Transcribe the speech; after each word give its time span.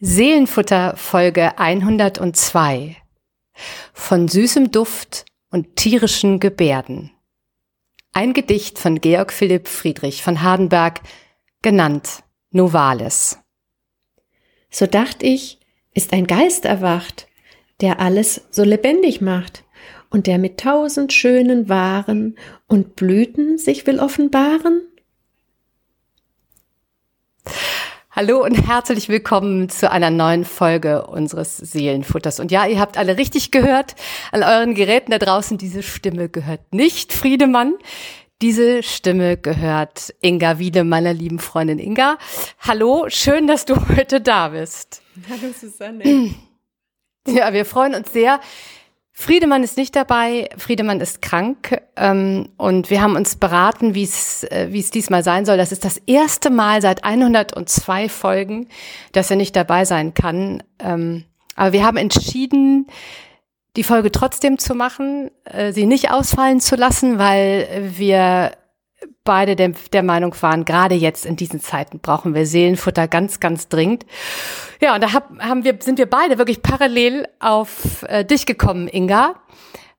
Seelenfutter 0.00 0.96
Folge 0.96 1.58
102 1.58 2.96
von 3.92 4.28
süßem 4.28 4.70
Duft 4.70 5.24
und 5.50 5.74
tierischen 5.74 6.38
Gebärden. 6.38 7.10
Ein 8.12 8.32
Gedicht 8.32 8.78
von 8.78 9.00
Georg 9.00 9.32
Philipp 9.32 9.66
Friedrich 9.66 10.22
von 10.22 10.40
Hardenberg, 10.40 11.00
genannt 11.62 12.22
Novalis. 12.52 13.40
So 14.70 14.86
dacht 14.86 15.24
ich, 15.24 15.58
ist 15.94 16.12
ein 16.12 16.28
Geist 16.28 16.64
erwacht, 16.64 17.26
der 17.80 17.98
alles 17.98 18.42
so 18.52 18.62
lebendig 18.62 19.20
macht 19.20 19.64
und 20.10 20.28
der 20.28 20.38
mit 20.38 20.60
tausend 20.60 21.12
schönen 21.12 21.68
Waren 21.68 22.38
und 22.68 22.94
Blüten 22.94 23.58
sich 23.58 23.84
will 23.88 23.98
offenbaren? 23.98 24.82
Hallo 28.20 28.42
und 28.42 28.66
herzlich 28.66 29.08
willkommen 29.08 29.68
zu 29.68 29.92
einer 29.92 30.10
neuen 30.10 30.44
Folge 30.44 31.06
unseres 31.06 31.56
Seelenfutters. 31.56 32.40
Und 32.40 32.50
ja, 32.50 32.66
ihr 32.66 32.80
habt 32.80 32.98
alle 32.98 33.16
richtig 33.16 33.52
gehört 33.52 33.94
an 34.32 34.42
euren 34.42 34.74
Geräten 34.74 35.12
da 35.12 35.18
draußen, 35.20 35.56
diese 35.56 35.84
Stimme 35.84 36.28
gehört 36.28 36.74
nicht 36.74 37.12
Friedemann. 37.12 37.74
Diese 38.42 38.82
Stimme 38.82 39.36
gehört 39.36 40.12
Inga 40.20 40.58
Wiede, 40.58 40.82
meiner 40.82 41.14
lieben 41.14 41.38
Freundin 41.38 41.78
Inga. 41.78 42.18
Hallo, 42.58 43.06
schön, 43.08 43.46
dass 43.46 43.66
du 43.66 43.76
heute 43.96 44.20
da 44.20 44.48
bist. 44.48 45.00
Hallo 45.30 45.52
Susanne. 45.56 46.34
Ja, 47.28 47.52
wir 47.52 47.64
freuen 47.64 47.94
uns 47.94 48.12
sehr. 48.12 48.40
Friedemann 49.20 49.64
ist 49.64 49.76
nicht 49.76 49.96
dabei, 49.96 50.48
Friedemann 50.56 51.00
ist 51.00 51.20
krank 51.22 51.82
ähm, 51.96 52.50
und 52.56 52.88
wir 52.88 53.02
haben 53.02 53.16
uns 53.16 53.34
beraten, 53.34 53.96
wie 53.96 54.04
es 54.04 54.44
äh, 54.44 54.68
es 54.72 54.92
diesmal 54.92 55.24
sein 55.24 55.44
soll. 55.44 55.56
Das 55.56 55.72
ist 55.72 55.84
das 55.84 56.00
erste 56.06 56.50
Mal 56.50 56.80
seit 56.82 57.02
102 57.02 58.08
Folgen, 58.10 58.68
dass 59.10 59.28
er 59.28 59.36
nicht 59.36 59.56
dabei 59.56 59.84
sein 59.84 60.14
kann. 60.14 60.62
Ähm, 60.78 61.24
aber 61.56 61.72
wir 61.72 61.84
haben 61.84 61.96
entschieden, 61.96 62.86
die 63.74 63.82
Folge 63.82 64.12
trotzdem 64.12 64.56
zu 64.56 64.76
machen, 64.76 65.32
äh, 65.42 65.72
sie 65.72 65.86
nicht 65.86 66.12
ausfallen 66.12 66.60
zu 66.60 66.76
lassen, 66.76 67.18
weil 67.18 67.90
wir 67.96 68.52
beide 69.28 69.56
der, 69.56 69.72
der 69.92 70.02
Meinung 70.02 70.34
waren, 70.40 70.64
gerade 70.64 70.94
jetzt 70.94 71.26
in 71.26 71.36
diesen 71.36 71.60
Zeiten 71.60 72.00
brauchen 72.00 72.34
wir 72.34 72.46
Seelenfutter 72.46 73.08
ganz, 73.08 73.40
ganz 73.40 73.68
dringend. 73.68 74.06
Ja, 74.80 74.94
und 74.94 75.02
da 75.02 75.12
hab, 75.12 75.38
haben 75.38 75.64
wir, 75.64 75.76
sind 75.82 75.98
wir 75.98 76.08
beide 76.08 76.38
wirklich 76.38 76.62
parallel 76.62 77.28
auf 77.38 78.04
äh, 78.08 78.24
dich 78.24 78.46
gekommen, 78.46 78.88
Inga, 78.88 79.34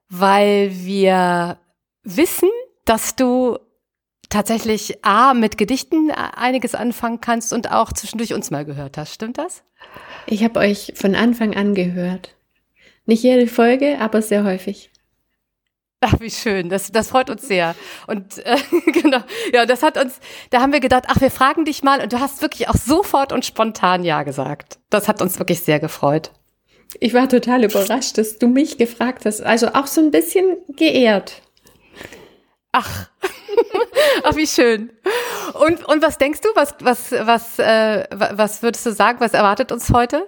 weil 0.10 0.72
wir 0.74 1.60
wissen, 2.04 2.50
dass 2.86 3.16
du 3.16 3.60
tatsächlich 4.30 5.06
A, 5.06 5.36
mit 5.36 5.60
Gedichten 5.60 6.10
einiges 6.10 6.74
anfangen 6.74 7.22
kannst 7.22 7.54
und 7.54 7.72
auch 7.72 7.94
zwischendurch 7.94 8.34
uns 8.34 8.50
mal 8.50 8.66
gehört 8.66 8.98
hast. 8.98 9.14
Stimmt 9.14 9.38
das? 9.38 9.62
Ich 10.26 10.44
habe 10.44 10.60
euch 10.60 10.94
von 10.96 11.14
Anfang 11.14 11.56
an 11.56 11.76
gehört. 11.76 12.36
Nicht 13.06 13.22
jede 13.22 13.46
Folge, 13.46 14.00
aber 14.00 14.24
sehr 14.24 14.44
häufig. 14.44 14.90
Ach, 16.02 16.20
wie 16.20 16.32
schön. 16.32 16.70
Das, 16.70 16.92
das 16.92 17.10
freut 17.10 17.30
uns 17.30 17.48
sehr. 17.48 17.76
Und 18.08 18.38
äh, 18.46 18.58
genau, 18.92 19.20
ja, 19.54 19.66
das 19.66 19.84
hat 19.84 19.98
uns, 19.98 20.20
da 20.50 20.62
haben 20.62 20.72
wir 20.72 20.80
gedacht, 20.80 21.04
ach, 21.08 21.20
wir 21.20 21.30
fragen 21.30 21.66
dich 21.66 21.84
mal 21.84 22.02
und 22.02 22.14
du 22.14 22.20
hast 22.22 22.42
wirklich 22.42 22.70
auch 22.70 22.76
sofort 22.76 23.34
und 23.34 23.46
spontan 23.46 24.06
Ja 24.06 24.24
gesagt. 24.24 24.80
Das 24.90 25.10
hat 25.10 25.22
uns 25.22 25.40
wirklich 25.40 25.60
sehr 25.60 25.80
gefreut. 25.80 26.32
Ich 27.02 27.14
war 27.14 27.28
total 27.28 27.66
überrascht, 27.66 28.18
dass 28.18 28.40
du 28.40 28.48
mich 28.48 28.78
gefragt 28.78 29.26
hast. 29.26 29.42
Also 29.42 29.74
auch 29.74 29.88
so 29.88 30.02
ein 30.02 30.10
bisschen 30.10 30.58
geehrt. 30.76 31.42
Ach, 32.72 33.10
ach, 34.24 34.36
wie 34.36 34.48
schön. 34.48 34.92
Und, 35.54 35.84
und 35.86 36.02
was 36.02 36.18
denkst 36.18 36.42
du? 36.42 36.50
Was, 36.56 36.76
was, 36.80 37.12
was, 37.12 37.60
äh, 37.60 38.06
was 38.12 38.64
würdest 38.64 38.86
du 38.86 38.94
sagen? 38.94 39.20
Was 39.20 39.34
erwartet 39.34 39.72
uns 39.72 39.92
heute? 39.92 40.28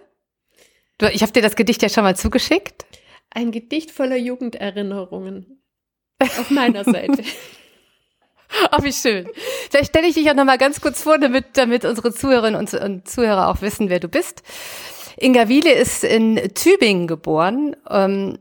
Du, 0.98 1.08
ich 1.08 1.22
habe 1.22 1.32
dir 1.32 1.42
das 1.42 1.56
Gedicht 1.56 1.82
ja 1.82 1.90
schon 1.90 2.04
mal 2.04 2.16
zugeschickt. 2.16 2.86
Ein 3.30 3.52
Gedicht 3.52 3.92
voller 3.92 4.18
Jugenderinnerungen. 4.18 5.61
Auf 6.22 6.50
meiner 6.50 6.84
Seite. 6.84 7.24
Ach, 8.72 8.84
wie 8.84 8.94
schön. 8.94 9.28
Vielleicht 9.70 9.90
stelle 9.90 10.08
ich 10.08 10.16
dich 10.16 10.30
auch 10.30 10.36
noch 10.36 10.46
mal 10.46 10.58
ganz 10.58 10.82
kurz 10.82 11.02
vor, 11.02 11.18
damit, 11.18 11.46
damit 11.54 11.86
unsere 11.86 12.14
Zuhörerinnen 12.14 12.60
und, 12.60 12.74
und 12.74 13.08
Zuhörer 13.08 13.50
auch 13.50 13.62
wissen, 13.62 13.90
wer 13.90 14.00
du 14.00 14.08
bist. 14.08 14.44
Inga 15.18 15.48
Wiele 15.48 15.72
ist 15.74 16.04
in 16.04 16.54
Tübingen 16.54 17.08
geboren. 17.08 17.76
Ähm, 17.90 18.40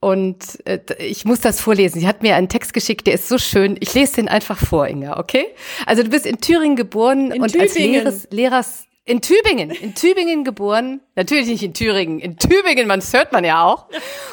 und 0.00 0.66
äh, 0.66 0.80
ich 0.98 1.24
muss 1.24 1.40
das 1.40 1.60
vorlesen. 1.60 2.00
Sie 2.00 2.08
hat 2.08 2.22
mir 2.22 2.34
einen 2.34 2.48
Text 2.48 2.74
geschickt, 2.74 3.06
der 3.06 3.14
ist 3.14 3.28
so 3.28 3.38
schön. 3.38 3.76
Ich 3.78 3.94
lese 3.94 4.16
den 4.16 4.28
einfach 4.28 4.58
vor, 4.58 4.88
Inga, 4.88 5.18
okay? 5.18 5.46
Also 5.86 6.02
du 6.02 6.08
bist 6.08 6.26
in 6.26 6.40
Thüringen 6.40 6.74
geboren 6.74 7.30
in 7.30 7.40
und 7.40 7.52
Tübingen. 7.52 8.06
als 8.06 8.28
Lehrers, 8.28 8.28
Lehrers 8.30 8.86
in 9.04 9.20
Tübingen, 9.20 9.70
in 9.70 9.96
Tübingen 9.96 10.44
geboren, 10.44 11.00
natürlich 11.16 11.48
nicht 11.48 11.64
in 11.64 11.74
Thüringen, 11.74 12.20
in 12.20 12.36
Tübingen, 12.36 12.86
man 12.86 13.00
hört 13.00 13.32
man 13.32 13.44
ja 13.44 13.64
auch, 13.64 13.86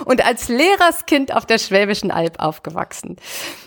und 0.06 0.24
als 0.24 0.48
Lehrerskind 0.48 1.36
auf 1.36 1.48
der 1.48 1.58
Schwäbischen 1.58 2.12
Alb 2.12 2.40
aufgewachsen. 2.40 3.16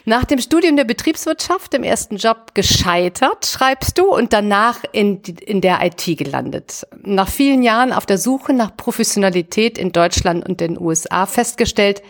Nach 0.05 0.25
dem 0.25 0.39
Studium 0.39 0.77
der 0.77 0.85
Betriebswirtschaft, 0.85 1.75
im 1.75 1.83
ersten 1.83 2.17
Job 2.19 2.55
gescheitert, 2.55 3.47
schreibst 3.47 3.99
du, 3.99 4.15
und 4.15 4.33
danach 4.33 4.79
in, 4.93 5.23
in 5.23 5.61
der 5.61 5.85
IT 5.85 6.17
gelandet. 6.19 6.87
Nach 7.03 7.29
vielen 7.29 7.65
Jahren 7.65 7.93
auf 7.93 8.07
der 8.07 8.19
Suche 8.19 8.53
nach 8.53 8.77
Professionalität 8.77 9.79
in 9.79 9.91
Deutschland 9.91 10.49
und 10.49 10.61
den 10.61 10.81
USA 10.81 11.27
festgestellt, 11.27 12.03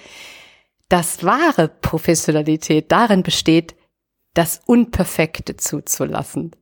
dass 0.91 1.25
wahre 1.25 1.69
Professionalität 1.69 2.93
darin 2.93 3.23
besteht, 3.23 3.75
das 4.35 4.61
Unperfekte 4.65 5.57
zuzulassen. 5.57 6.53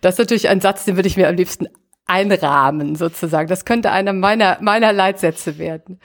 Das 0.00 0.14
ist 0.14 0.18
natürlich 0.18 0.48
ein 0.48 0.60
Satz, 0.60 0.84
den 0.84 0.96
würde 0.96 1.08
ich 1.08 1.16
mir 1.16 1.28
am 1.28 1.34
liebsten 1.34 1.68
einrahmen, 2.06 2.96
sozusagen. 2.96 3.48
Das 3.48 3.64
könnte 3.64 3.90
einer 3.90 4.12
meiner, 4.12 4.58
meiner 4.60 4.92
Leitsätze 4.92 5.58
werden. 5.58 6.00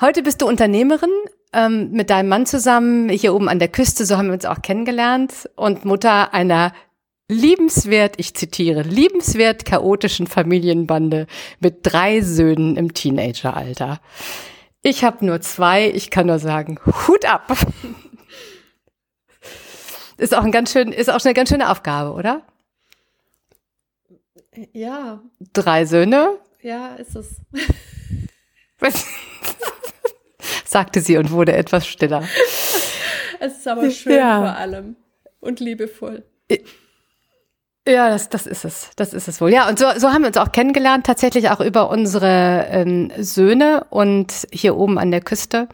Heute 0.00 0.22
bist 0.22 0.42
du 0.42 0.46
Unternehmerin 0.46 1.10
ähm, 1.52 1.90
mit 1.92 2.10
deinem 2.10 2.28
Mann 2.28 2.46
zusammen 2.46 3.08
hier 3.08 3.34
oben 3.34 3.48
an 3.48 3.58
der 3.58 3.68
Küste, 3.68 4.04
so 4.04 4.16
haben 4.16 4.26
wir 4.26 4.34
uns 4.34 4.44
auch 4.44 4.62
kennengelernt, 4.62 5.48
und 5.56 5.84
Mutter 5.84 6.34
einer 6.34 6.72
liebenswert, 7.28 8.14
ich 8.18 8.34
zitiere, 8.34 8.82
liebenswert 8.82 9.64
chaotischen 9.64 10.26
Familienbande 10.26 11.26
mit 11.60 11.78
drei 11.82 12.20
Söhnen 12.20 12.76
im 12.76 12.94
Teenageralter. 12.94 14.00
Ich 14.82 15.02
habe 15.02 15.26
nur 15.26 15.40
zwei, 15.40 15.90
ich 15.90 16.10
kann 16.10 16.26
nur 16.26 16.38
sagen, 16.38 16.78
Hut 17.08 17.24
ab. 17.24 17.56
Ist 20.18 20.34
auch 20.34 20.44
ein 20.44 20.52
ganz 20.52 20.72
schön, 20.72 20.92
ist 20.92 21.10
auch 21.10 21.24
eine 21.24 21.34
ganz 21.34 21.48
schöne 21.48 21.70
Aufgabe, 21.70 22.12
oder? 22.12 22.42
Ja. 24.72 25.20
Drei 25.52 25.84
Söhne? 25.84 26.38
Ja, 26.62 26.94
ist 26.96 27.14
es. 27.16 27.36
sagte 30.64 31.00
sie 31.00 31.16
und 31.16 31.30
wurde 31.30 31.52
etwas 31.52 31.86
stiller. 31.86 32.22
Es 33.40 33.58
ist 33.58 33.68
aber 33.68 33.90
schön 33.90 34.16
ja. 34.16 34.38
vor 34.40 34.56
allem 34.56 34.96
und 35.40 35.60
liebevoll. 35.60 36.24
Ja, 37.88 38.08
das, 38.10 38.28
das 38.28 38.46
ist 38.46 38.64
es. 38.64 38.90
Das 38.96 39.14
ist 39.14 39.28
es 39.28 39.40
wohl. 39.40 39.52
Ja, 39.52 39.68
und 39.68 39.78
so, 39.78 39.86
so 39.96 40.12
haben 40.12 40.22
wir 40.22 40.28
uns 40.28 40.36
auch 40.36 40.52
kennengelernt, 40.52 41.06
tatsächlich 41.06 41.50
auch 41.50 41.60
über 41.60 41.88
unsere 41.88 42.66
ähm, 42.68 43.12
Söhne 43.18 43.86
und 43.90 44.46
hier 44.52 44.76
oben 44.76 44.98
an 44.98 45.10
der 45.10 45.20
Küste. 45.20 45.68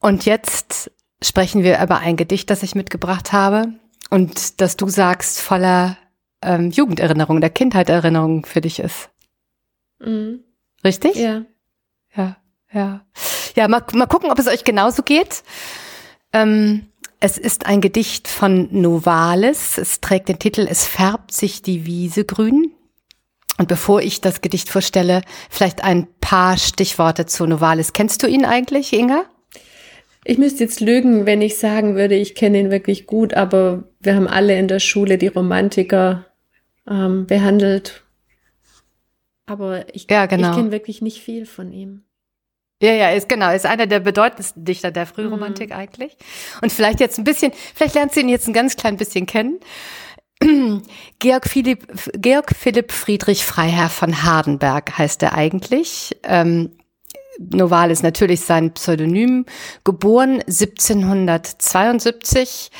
Und 0.00 0.26
jetzt 0.26 0.90
sprechen 1.22 1.62
wir 1.62 1.82
über 1.82 1.98
ein 1.98 2.16
Gedicht, 2.16 2.50
das 2.50 2.62
ich 2.62 2.74
mitgebracht 2.74 3.32
habe 3.32 3.74
und 4.10 4.60
das 4.60 4.76
du 4.76 4.88
sagst 4.88 5.40
voller 5.40 5.96
ähm, 6.42 6.70
Jugenderinnerung, 6.70 7.40
der 7.40 7.50
Kindheiterinnerung 7.50 8.46
für 8.46 8.60
dich 8.60 8.78
ist. 8.78 9.10
Mhm. 9.98 10.44
Richtig? 10.84 11.16
Ja. 11.16 11.44
Ja, 12.14 12.36
ja. 12.72 13.04
Ja, 13.54 13.68
mal, 13.68 13.84
mal 13.92 14.06
gucken, 14.06 14.30
ob 14.30 14.38
es 14.38 14.46
euch 14.46 14.64
genauso 14.64 15.02
geht. 15.02 15.42
Ähm, 16.32 16.86
es 17.18 17.36
ist 17.36 17.66
ein 17.66 17.80
Gedicht 17.80 18.28
von 18.28 18.68
Novalis. 18.70 19.76
Es 19.76 20.00
trägt 20.00 20.28
den 20.28 20.38
Titel 20.38 20.66
Es 20.68 20.86
färbt 20.86 21.32
sich 21.32 21.60
die 21.62 21.84
Wiese 21.84 22.24
grün. 22.24 22.72
Und 23.58 23.68
bevor 23.68 24.00
ich 24.00 24.22
das 24.22 24.40
Gedicht 24.40 24.70
vorstelle, 24.70 25.20
vielleicht 25.50 25.84
ein 25.84 26.08
paar 26.20 26.56
Stichworte 26.56 27.26
zu 27.26 27.44
Novalis. 27.46 27.92
Kennst 27.92 28.22
du 28.22 28.26
ihn 28.26 28.46
eigentlich, 28.46 28.92
Inga? 28.94 29.24
Ich 30.30 30.38
müsste 30.38 30.62
jetzt 30.62 30.78
lügen, 30.78 31.26
wenn 31.26 31.42
ich 31.42 31.58
sagen 31.58 31.96
würde, 31.96 32.14
ich 32.14 32.36
kenne 32.36 32.60
ihn 32.60 32.70
wirklich 32.70 33.08
gut, 33.08 33.34
aber 33.34 33.82
wir 33.98 34.14
haben 34.14 34.28
alle 34.28 34.56
in 34.56 34.68
der 34.68 34.78
Schule 34.78 35.18
die 35.18 35.26
Romantiker 35.26 36.24
ähm, 36.88 37.26
behandelt. 37.26 38.04
Aber 39.46 39.92
ich, 39.92 40.06
ja, 40.08 40.26
genau. 40.26 40.50
ich 40.50 40.56
kenne 40.56 40.70
wirklich 40.70 41.02
nicht 41.02 41.20
viel 41.20 41.46
von 41.46 41.72
ihm. 41.72 42.04
Ja, 42.80 42.92
ja, 42.92 43.10
ist 43.10 43.28
genau, 43.28 43.52
ist 43.52 43.66
einer 43.66 43.88
der 43.88 43.98
bedeutendsten 43.98 44.64
Dichter 44.64 44.92
der 44.92 45.06
Frühromantik 45.06 45.70
mhm. 45.70 45.76
eigentlich. 45.76 46.16
Und 46.62 46.72
vielleicht 46.72 47.00
jetzt 47.00 47.18
ein 47.18 47.24
bisschen, 47.24 47.50
vielleicht 47.74 47.96
lernst 47.96 48.14
du 48.14 48.20
ihn 48.20 48.28
jetzt 48.28 48.46
ein 48.46 48.54
ganz 48.54 48.76
klein 48.76 48.96
bisschen 48.96 49.26
kennen. 49.26 49.58
Georg 51.18 51.48
Philipp, 51.48 51.88
Georg 52.14 52.54
Philipp 52.54 52.92
Friedrich 52.92 53.44
Freiherr 53.44 53.88
von 53.88 54.22
Hardenberg 54.22 54.96
heißt 54.96 55.24
er 55.24 55.34
eigentlich. 55.34 56.16
Ähm, 56.22 56.70
Noval 57.40 57.90
ist 57.90 58.02
natürlich 58.02 58.42
sein 58.42 58.74
Pseudonym, 58.74 59.46
geboren 59.82 60.42
1772 60.42 62.70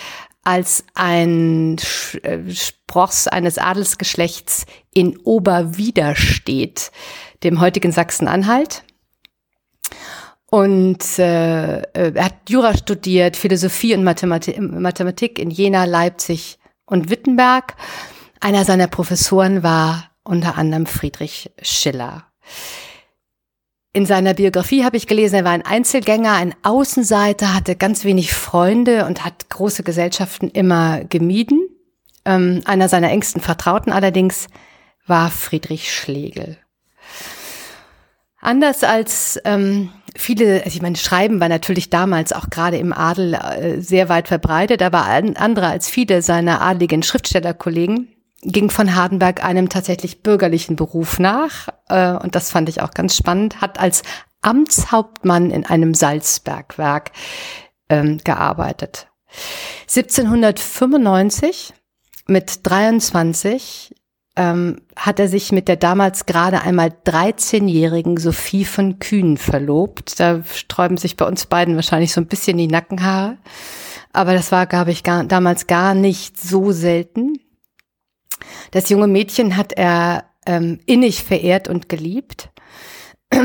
als 0.43 0.85
ein 0.95 1.77
äh, 2.23 2.51
Spross 2.51 3.27
eines 3.27 3.59
Adelsgeschlechts 3.59 4.65
in 4.93 5.19
Oberwiderstedt, 5.19 6.93
dem 7.43 7.61
heutigen 7.61 7.93
Sachsen-Anhalt. 7.93 8.85
Und 10.47 11.19
äh, 11.19 11.81
äh, 11.81 12.13
er 12.15 12.25
hat 12.25 12.49
Jura 12.49 12.75
studiert, 12.77 13.37
Philosophie 13.37 13.95
und 13.95 14.05
Mathematik, 14.05 14.59
Mathematik 14.61 15.39
in 15.39 15.51
Jena, 15.51 15.85
Leipzig 15.85 16.59
und 16.85 17.09
Wittenberg. 17.09 17.77
Einer 18.41 18.65
seiner 18.65 18.89
Professoren 18.89 19.63
war 19.63 20.11
unter 20.25 20.59
anderem 20.59 20.87
Friedrich 20.87 21.53
Schiller. 21.63 22.25
In 23.93 24.07
seiner 24.07 24.35
Biografie 24.35 24.85
habe 24.85 24.97
ich 24.97 25.09
gelesen, 25.09 25.37
er 25.37 25.45
war 25.45 25.51
ein 25.51 25.67
Einzelgänger, 25.67 26.35
ein 26.35 26.55
Außenseiter, 26.63 27.55
hatte 27.55 27.75
ganz 27.75 28.05
wenig 28.05 28.33
Freunde 28.33 29.05
und 29.07 29.25
hat 29.25 29.51
große 29.51 29.83
Gesellschaften 29.83 30.49
immer 30.49 31.03
gemieden. 31.05 31.69
Ähm, 32.25 32.61
einer 32.67 32.89
seiner 32.89 33.11
engsten 33.11 33.41
Vertrauten 33.41 33.93
allerdings 33.93 34.47
war 35.07 35.29
Friedrich 35.31 35.93
Schlegel. 35.93 36.59
Anders 38.41 38.85
als 38.85 39.41
ähm, 39.45 39.91
viele, 40.15 40.63
also 40.65 40.77
ich 40.77 40.83
meine, 40.83 40.97
Schreiben 40.97 41.41
war 41.41 41.49
natürlich 41.49 41.91
damals 41.91 42.33
auch 42.33 42.49
gerade 42.49 42.77
im 42.77 42.93
Adel 42.93 43.35
äh, 43.35 43.81
sehr 43.81 44.09
weit 44.09 44.29
verbreitet, 44.29 44.83
aber 44.83 45.07
andere 45.07 45.67
als 45.67 45.91
viele 45.91 46.23
seiner 46.23 46.61
adligen 46.63 47.03
Schriftstellerkollegen 47.03 48.09
ging 48.43 48.71
von 48.71 48.95
Hardenberg 48.95 49.45
einem 49.45 49.69
tatsächlich 49.69 50.23
bürgerlichen 50.23 50.77
Beruf 50.77 51.19
nach. 51.19 51.69
Äh, 51.89 52.13
und 52.13 52.35
das 52.35 52.51
fand 52.51 52.69
ich 52.69 52.81
auch 52.81 52.93
ganz 52.93 53.17
spannend, 53.17 53.61
hat 53.61 53.79
als 53.79 54.03
Amtshauptmann 54.43 55.51
in 55.51 55.67
einem 55.67 55.95
Salzbergwerk 55.95 57.13
ähm, 57.89 58.19
gearbeitet. 58.25 59.09
1795 59.83 61.75
mit 62.27 62.61
23 62.63 63.95
ähm, 64.37 64.81
hat 64.97 65.19
er 65.19 65.29
sich 65.29 65.53
mit 65.53 65.69
der 65.69 65.77
damals 65.77 66.27
gerade 66.27 66.63
einmal 66.63 66.89
13-jährigen 67.05 68.17
Sophie 68.17 68.65
von 68.65 68.99
Kühn 68.99 69.37
verlobt. 69.37 70.19
Da 70.19 70.43
sträuben 70.45 70.97
sich 70.97 71.17
bei 71.17 71.27
uns 71.27 71.47
beiden 71.47 71.75
wahrscheinlich 71.75 72.13
so 72.13 72.21
ein 72.21 72.27
bisschen 72.27 72.57
die 72.57 72.69
Nackenhaare. 72.69 73.39
Aber 74.13 74.33
das 74.33 74.51
war, 74.51 74.67
glaube 74.67 74.91
ich, 74.93 75.03
gar, 75.03 75.25
damals 75.25 75.67
gar 75.67 75.95
nicht 75.95 76.41
so 76.41 76.73
selten. 76.73 77.39
Das 78.71 78.89
junge 78.89 79.07
Mädchen 79.07 79.57
hat 79.57 79.73
er 79.73 80.25
ähm, 80.47 80.79
innig 80.87 81.23
verehrt 81.23 81.69
und 81.69 81.89
geliebt. 81.89 82.51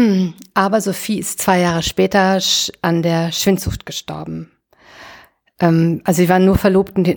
Aber 0.53 0.81
Sophie 0.81 1.19
ist 1.19 1.41
zwei 1.41 1.59
Jahre 1.59 1.83
später 1.83 2.39
an 2.81 3.01
der 3.01 3.31
Schwindsucht 3.31 3.85
gestorben. 3.85 4.51
Ähm, 5.59 6.01
also 6.03 6.21
sie 6.21 6.29
waren 6.29 6.45
nur 6.45 6.57
verlobt 6.57 6.97
und 6.97 7.07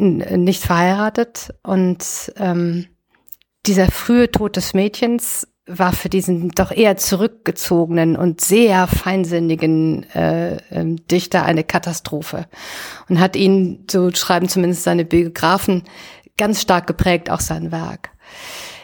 nicht 0.45 0.63
verheiratet. 0.63 1.55
Und 1.63 2.33
ähm, 2.37 2.87
dieser 3.67 3.91
frühe 3.91 4.31
Tod 4.31 4.57
des 4.57 4.75
Mädchens 4.75 5.47
war 5.69 5.93
für 5.93 6.09
diesen 6.09 6.51
doch 6.51 6.71
eher 6.71 6.97
zurückgezogenen 6.97 8.17
und 8.17 8.41
sehr 8.41 8.87
feinsinnigen 8.87 10.09
äh, 10.15 10.57
äh, 10.57 10.97
Dichter 11.11 11.45
eine 11.45 11.63
Katastrophe 11.63 12.47
und 13.09 13.21
hat 13.21 13.37
ihn, 13.37 13.85
so 13.91 14.11
schreiben 14.11 14.49
zumindest 14.49 14.83
seine 14.83 15.05
Biografen, 15.05 15.83
ganz 16.38 16.62
stark 16.62 16.87
geprägt, 16.87 17.31
auch 17.31 17.40
sein 17.40 17.70
Werk. 17.70 18.11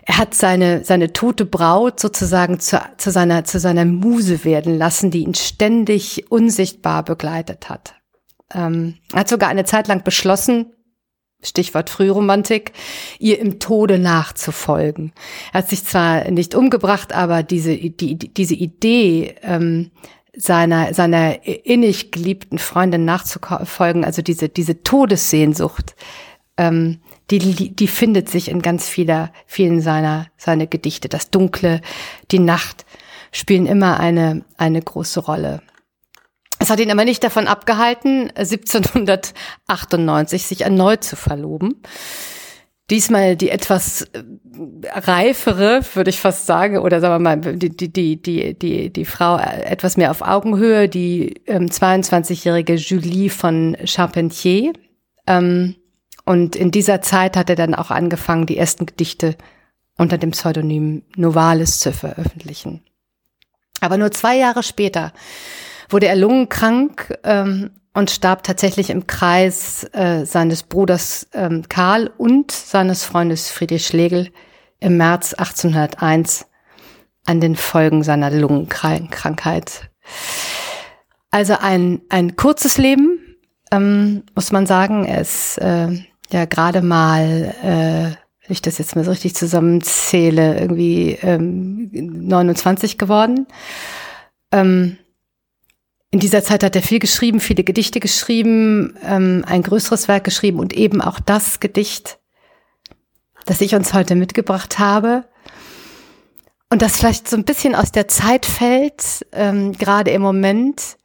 Er 0.07 0.19
hat 0.19 0.35
seine, 0.35 0.85
seine 0.85 1.15
tote 1.15 1.47
Braut 1.47 1.99
sozusagen 1.99 2.61
zu, 2.61 2.79
zu, 2.99 3.11
seiner, 3.11 3.45
zu 3.45 3.59
seiner 3.59 3.87
Muse 3.87 4.45
werden 4.45 4.77
lassen, 4.77 5.11
die 5.11 5.23
ihn 5.23 5.35
ständig 5.35 6.31
unsichtbar 6.31 7.03
begleitet 7.03 7.71
hat. 7.71 7.95
Ähm, 8.53 8.99
er 9.13 9.21
hat 9.21 9.29
sogar 9.29 9.49
eine 9.49 9.65
Zeit 9.65 9.89
lang 9.89 10.05
beschlossen, 10.05 10.75
Stichwort 11.43 11.91
Frühromantik, 11.91 12.73
ihr 13.19 13.39
im 13.39 13.61
Tode 13.61 13.99
nachzufolgen. 13.99 15.13
Er 15.53 15.61
hat 15.61 15.71
sich 15.71 15.85
zwar 15.85 16.31
nicht 16.31 16.55
umgebracht, 16.55 17.15
aber 17.15 17.43
diese, 17.43 17.77
die, 17.77 18.17
diese 18.17 18.55
Idee, 18.55 19.37
ähm, 19.43 19.91
seiner, 20.37 20.95
seiner 20.95 21.47
innig 21.47 22.11
geliebten 22.11 22.59
Freundin 22.59 23.05
nachzufolgen, 23.05 24.05
also 24.05 24.21
diese, 24.21 24.49
diese 24.49 24.83
Todessehnsucht, 24.83 25.95
ähm, 26.57 27.01
die, 27.31 27.75
die 27.75 27.89
findet 27.89 28.29
sich 28.29 28.49
in 28.49 28.63
ganz 28.63 28.89
vieler, 28.89 29.33
vielen 29.47 29.81
seiner, 29.81 30.27
seiner 30.37 30.67
Gedichte. 30.67 31.09
Das 31.09 31.31
Dunkle, 31.31 31.81
die 32.31 32.39
Nacht 32.39 32.85
spielen 33.33 33.67
immer 33.67 33.99
eine, 33.99 34.45
eine 34.57 34.83
große 34.83 35.21
Rolle. 35.21 35.63
Es 36.59 36.71
hat 36.71 36.81
ihn 36.81 36.91
aber 36.91 37.05
nicht 37.05 37.25
davon 37.25 37.47
abgehalten, 37.47 38.31
1798 38.31 40.47
sich 40.47 40.63
erneut 40.63 41.05
zu 41.05 41.17
verloben. 41.17 41.83
Diesmal 42.91 43.37
die 43.37 43.49
etwas 43.49 44.03
äh, 44.03 44.23
reifere, 44.85 45.81
würde 45.95 46.11
ich 46.11 46.21
fast 46.21 46.47
sagen, 46.47 46.79
oder 46.79 47.01
sagen 47.01 47.15
wir 47.15 47.37
mal, 47.37 47.57
die, 47.57 47.71
die, 47.71 47.91
die, 47.91 48.59
die, 48.59 48.91
die, 48.91 49.05
Frau 49.07 49.39
etwas 49.39 49.97
mehr 49.97 50.11
auf 50.11 50.21
Augenhöhe, 50.21 50.89
die 50.89 51.41
ähm, 51.47 51.67
22-jährige 51.67 52.75
Julie 52.75 53.31
von 53.31 53.77
Charpentier. 53.85 54.75
Ähm, 55.27 55.77
und 56.25 56.57
in 56.57 56.71
dieser 56.71 57.03
Zeit 57.03 57.37
hat 57.37 57.51
er 57.51 57.57
dann 57.57 57.75
auch 57.75 57.91
angefangen, 57.91 58.47
die 58.47 58.57
ersten 58.57 58.87
Gedichte 58.87 59.37
unter 59.97 60.19
dem 60.19 60.31
Pseudonym 60.31 61.03
Novalis 61.17 61.79
zu 61.79 61.93
veröffentlichen. 61.93 62.83
Aber 63.81 63.99
nur 63.99 64.11
zwei 64.11 64.37
Jahre 64.37 64.63
später 64.63 65.13
wurde 65.89 66.07
er 66.07 66.17
lungenkrank 66.17 67.19
ähm, 67.23 67.71
und 67.93 68.11
starb 68.11 68.43
tatsächlich 68.43 68.91
im 68.91 69.07
Kreis 69.07 69.85
äh, 69.93 70.25
seines 70.25 70.63
Bruders 70.63 71.29
ähm, 71.33 71.69
Karl 71.69 72.11
und 72.17 72.51
seines 72.51 73.05
Freundes 73.05 73.51
Friedrich 73.51 73.87
Schlegel 73.87 74.31
im 74.81 74.97
März 74.97 75.35
1801 75.35 76.47
an 77.27 77.41
den 77.41 77.57
Folgen 77.57 78.03
seiner 78.03 78.31
Lungenkrankheit. 78.31 79.91
Also 81.31 81.57
ein, 81.61 82.03
ein 82.09 82.37
kurzes 82.37 82.79
Leben, 82.79 83.37
ähm, 83.71 84.25
muss 84.35 84.53
man 84.53 84.67
sagen. 84.67 85.05
Er 85.05 85.21
ist 85.21 85.59
äh, 85.59 85.89
ja 86.31 86.45
gerade 86.45 86.83
mal, 86.83 87.55
äh, 87.63 88.17
wenn 88.47 88.53
ich 88.53 88.63
das 88.63 88.79
jetzt 88.79 88.97
mal 88.97 89.05
so 89.05 89.11
richtig 89.11 89.35
zusammenzähle, 89.35 90.59
irgendwie 90.61 91.19
ähm, 91.23 91.91
29 91.93 92.99
geworden. 92.99 93.47
Ähm, 94.53 94.99
in 96.11 96.21
dieser 96.21 96.45
Zeit 96.45 96.63
hat 96.63 96.77
er 96.77 96.83
viel 96.83 97.01
geschrieben, 97.01 97.41
viele 97.41 97.65
Gedichte 97.65 97.99
geschrieben, 97.99 98.97
ähm, 99.05 99.45
ein 99.49 99.63
größeres 99.63 100.07
Werk 100.07 100.25
geschrieben 100.25 100.61
und 100.61 100.73
eben 100.73 101.01
auch 101.01 101.19
das 101.19 101.59
Gedicht, 101.59 102.19
das 103.47 103.61
ich 103.61 103.75
uns 103.75 103.95
heute 103.95 104.15
mitgebracht 104.15 104.79
habe. 104.79 105.25
Und 106.71 106.83
das 106.83 106.97
vielleicht 106.97 107.29
so 107.29 107.37
ein 107.37 107.45
bisschen 107.45 107.75
aus 107.75 107.93
der 107.93 108.09
Zeit 108.09 108.47
fällt, 108.47 109.27
ähm, 109.33 109.73
gerade 109.73 110.13
im 110.13 110.23
Moment, 110.23 110.99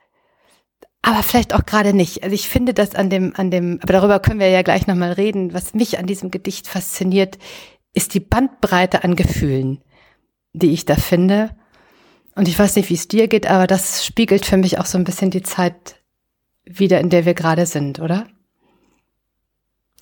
aber 1.01 1.23
vielleicht 1.23 1.53
auch 1.53 1.65
gerade 1.65 1.93
nicht. 1.93 2.23
Also 2.23 2.33
ich 2.33 2.49
finde 2.49 2.73
das 2.73 2.95
an 2.95 3.09
dem, 3.09 3.33
an 3.35 3.51
dem, 3.51 3.79
aber 3.81 3.93
darüber 3.93 4.19
können 4.19 4.39
wir 4.39 4.49
ja 4.49 4.61
gleich 4.61 4.87
nochmal 4.87 5.13
reden. 5.13 5.53
Was 5.53 5.73
mich 5.73 5.97
an 5.97 6.05
diesem 6.05 6.29
Gedicht 6.31 6.67
fasziniert, 6.67 7.37
ist 7.93 8.13
die 8.13 8.19
Bandbreite 8.19 9.03
an 9.03 9.15
Gefühlen, 9.15 9.81
die 10.53 10.71
ich 10.71 10.85
da 10.85 10.95
finde. 10.95 11.51
Und 12.35 12.47
ich 12.47 12.57
weiß 12.57 12.75
nicht, 12.75 12.89
wie 12.89 12.95
es 12.95 13.07
dir 13.07 13.27
geht, 13.27 13.47
aber 13.47 13.67
das 13.67 14.05
spiegelt 14.05 14.45
für 14.45 14.57
mich 14.57 14.77
auch 14.77 14.85
so 14.85 14.97
ein 14.97 15.03
bisschen 15.03 15.31
die 15.31 15.41
Zeit 15.41 15.95
wieder, 16.65 16.99
in 16.99 17.09
der 17.09 17.25
wir 17.25 17.33
gerade 17.33 17.65
sind, 17.65 17.99
oder? 17.99 18.27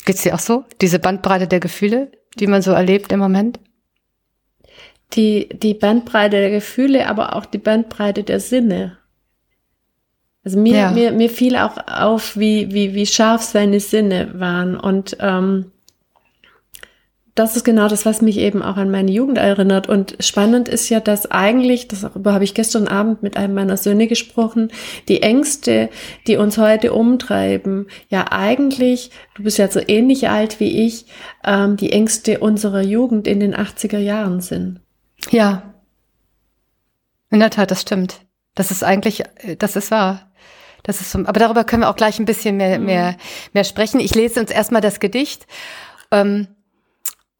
Geht's 0.05 0.23
dir 0.23 0.35
auch 0.35 0.39
so? 0.39 0.65
Diese 0.81 0.99
Bandbreite 0.99 1.47
der 1.47 1.59
Gefühle, 1.59 2.11
die 2.39 2.47
man 2.47 2.61
so 2.61 2.71
erlebt 2.71 3.11
im 3.11 3.19
Moment? 3.19 3.59
Die, 5.13 5.49
die 5.49 5.73
Bandbreite 5.73 6.37
der 6.37 6.51
Gefühle, 6.51 7.07
aber 7.07 7.35
auch 7.35 7.45
die 7.45 7.57
Bandbreite 7.57 8.23
der 8.23 8.39
Sinne. 8.39 8.97
Also 10.47 10.59
mir, 10.59 10.77
ja. 10.77 10.91
mir, 10.91 11.11
mir 11.11 11.29
fiel 11.29 11.57
auch 11.57 11.75
auf, 11.87 12.37
wie, 12.37 12.71
wie, 12.71 12.93
wie 12.93 13.05
scharf 13.05 13.41
seine 13.41 13.81
Sinne 13.81 14.29
waren. 14.39 14.79
Und 14.79 15.17
ähm, 15.19 15.73
das 17.35 17.57
ist 17.57 17.65
genau 17.65 17.89
das, 17.89 18.05
was 18.05 18.21
mich 18.21 18.37
eben 18.37 18.61
auch 18.61 18.77
an 18.77 18.89
meine 18.89 19.11
Jugend 19.11 19.39
erinnert. 19.39 19.89
Und 19.89 20.15
spannend 20.21 20.69
ist 20.69 20.87
ja, 20.87 21.01
dass 21.01 21.29
eigentlich, 21.29 21.89
darüber 21.89 22.33
habe 22.33 22.45
ich 22.45 22.53
gestern 22.53 22.87
Abend 22.87 23.23
mit 23.23 23.35
einem 23.35 23.55
meiner 23.55 23.75
Söhne 23.75 24.07
gesprochen, 24.07 24.71
die 25.09 25.21
Ängste, 25.21 25.89
die 26.27 26.37
uns 26.37 26.57
heute 26.57 26.93
umtreiben, 26.93 27.87
ja 28.07 28.27
eigentlich, 28.31 29.11
du 29.35 29.43
bist 29.43 29.57
ja 29.57 29.69
so 29.69 29.81
ähnlich 29.85 30.29
alt 30.29 30.61
wie 30.61 30.87
ich, 30.87 31.07
ähm, 31.43 31.75
die 31.75 31.91
Ängste 31.91 32.39
unserer 32.39 32.83
Jugend 32.83 33.27
in 33.27 33.41
den 33.41 33.53
80er 33.53 33.99
Jahren 33.99 34.39
sind. 34.39 34.79
Ja. 35.29 35.73
In 37.31 37.41
der 37.41 37.49
Tat, 37.49 37.69
das 37.69 37.81
stimmt. 37.81 38.21
Das 38.55 38.71
ist 38.71 38.85
eigentlich, 38.85 39.23
das 39.59 39.75
ist 39.75 39.91
wahr. 39.91 40.26
Das 40.87 41.01
ist 41.01 41.15
aber 41.15 41.39
darüber 41.39 41.63
können 41.63 41.83
wir 41.83 41.89
auch 41.89 41.95
gleich 41.95 42.17
ein 42.17 42.25
bisschen 42.25 42.57
mehr, 42.57 42.79
mehr, 42.79 43.17
mehr 43.53 43.63
sprechen. 43.63 43.99
Ich 43.99 44.15
lese 44.15 44.39
uns 44.39 44.49
erstmal 44.49 44.81
das 44.81 44.99
Gedicht. 44.99 45.45
Ähm, 46.11 46.47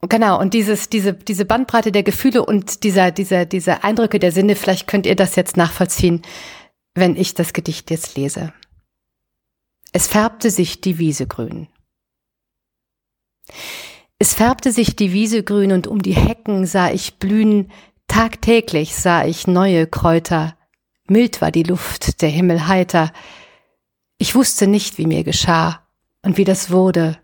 Genau, 0.01 0.39
und 0.39 0.53
dieses, 0.53 0.89
diese, 0.89 1.13
diese 1.13 1.45
Bandbreite 1.45 1.91
der 1.91 2.03
Gefühle 2.03 2.45
und 2.45 2.83
dieser, 2.83 3.11
dieser, 3.11 3.45
diese 3.45 3.83
Eindrücke 3.83 4.19
der 4.19 4.31
Sinne, 4.31 4.55
vielleicht 4.55 4.87
könnt 4.87 5.07
ihr 5.07 5.15
das 5.15 5.35
jetzt 5.35 5.57
nachvollziehen, 5.57 6.21
wenn 6.93 7.15
ich 7.15 7.33
das 7.33 7.51
Gedicht 7.51 7.89
jetzt 7.89 8.15
lese. 8.15 8.53
Es 9.93 10.07
färbte 10.07 10.51
sich 10.51 10.81
die 10.81 10.99
Wiese 10.99 11.25
grün. 11.25 11.67
Es 14.19 14.35
färbte 14.35 14.71
sich 14.71 14.95
die 14.95 15.13
Wiese 15.13 15.43
grün 15.43 15.71
und 15.71 15.87
um 15.87 16.01
die 16.01 16.15
Hecken 16.15 16.67
sah 16.67 16.91
ich 16.91 17.17
blühen, 17.17 17.71
tagtäglich 18.07 18.95
sah 18.95 19.25
ich 19.25 19.47
neue 19.47 19.87
Kräuter, 19.87 20.56
mild 21.09 21.41
war 21.41 21.51
die 21.51 21.63
Luft, 21.63 22.21
der 22.21 22.29
Himmel 22.29 22.67
heiter. 22.67 23.11
Ich 24.17 24.35
wusste 24.35 24.67
nicht, 24.67 24.97
wie 24.97 25.07
mir 25.07 25.23
geschah 25.23 25.87
und 26.23 26.37
wie 26.37 26.43
das 26.43 26.71
wurde, 26.71 27.19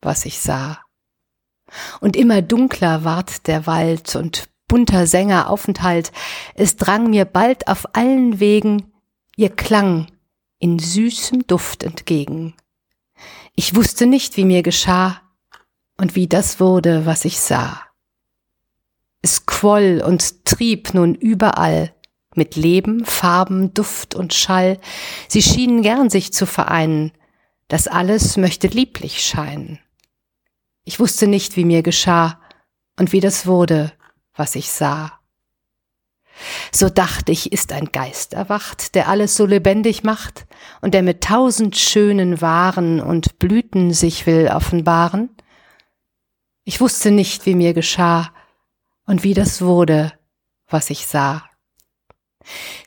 was 0.00 0.24
ich 0.26 0.40
sah. 0.40 0.80
Und 2.00 2.16
immer 2.16 2.42
dunkler 2.42 3.04
ward 3.04 3.46
der 3.46 3.66
Wald 3.66 4.16
und 4.16 4.48
bunter 4.68 5.06
Sänger 5.06 5.50
Aufenthalt, 5.50 6.12
es 6.54 6.76
drang 6.76 7.10
mir 7.10 7.24
bald 7.24 7.68
auf 7.68 7.94
allen 7.94 8.40
Wegen 8.40 8.92
ihr 9.36 9.50
Klang 9.50 10.06
in 10.58 10.78
süßem 10.78 11.46
Duft 11.46 11.82
entgegen. 11.82 12.54
Ich 13.54 13.74
wusste 13.74 14.06
nicht, 14.06 14.36
wie 14.36 14.44
mir 14.44 14.62
geschah 14.62 15.20
und 15.96 16.14
wie 16.14 16.26
das 16.26 16.60
wurde, 16.60 17.06
was 17.06 17.24
ich 17.24 17.40
sah. 17.40 17.80
Es 19.22 19.46
quoll 19.46 20.02
und 20.04 20.44
trieb 20.44 20.92
nun 20.92 21.14
überall, 21.14 21.94
mit 22.36 22.56
Leben, 22.56 23.04
Farben, 23.04 23.74
Duft 23.74 24.14
und 24.14 24.34
Schall, 24.34 24.78
sie 25.28 25.42
schienen 25.42 25.82
gern 25.82 26.10
sich 26.10 26.32
zu 26.32 26.46
vereinen, 26.46 27.12
das 27.68 27.88
alles 27.88 28.36
möchte 28.36 28.66
lieblich 28.66 29.24
scheinen. 29.24 29.78
Ich 30.84 31.00
wusste 31.00 31.26
nicht, 31.26 31.56
wie 31.56 31.64
mir 31.64 31.82
geschah 31.82 32.38
und 32.98 33.12
wie 33.12 33.20
das 33.20 33.46
wurde, 33.46 33.92
was 34.34 34.54
ich 34.54 34.70
sah. 34.70 35.18
So 36.72 36.88
dachte 36.88 37.32
ich, 37.32 37.52
ist 37.52 37.72
ein 37.72 37.92
Geist 37.92 38.34
erwacht, 38.34 38.94
der 38.94 39.08
alles 39.08 39.36
so 39.36 39.46
lebendig 39.46 40.02
macht 40.02 40.46
und 40.80 40.94
der 40.94 41.02
mit 41.02 41.22
tausend 41.22 41.76
schönen 41.76 42.40
Waren 42.40 43.00
und 43.00 43.38
Blüten 43.38 43.92
sich 43.92 44.26
will 44.26 44.48
offenbaren. 44.48 45.30
Ich 46.64 46.80
wusste 46.80 47.10
nicht, 47.10 47.46
wie 47.46 47.54
mir 47.54 47.72
geschah 47.72 48.32
und 49.06 49.22
wie 49.22 49.34
das 49.34 49.62
wurde, 49.62 50.12
was 50.68 50.90
ich 50.90 51.06
sah. 51.06 51.44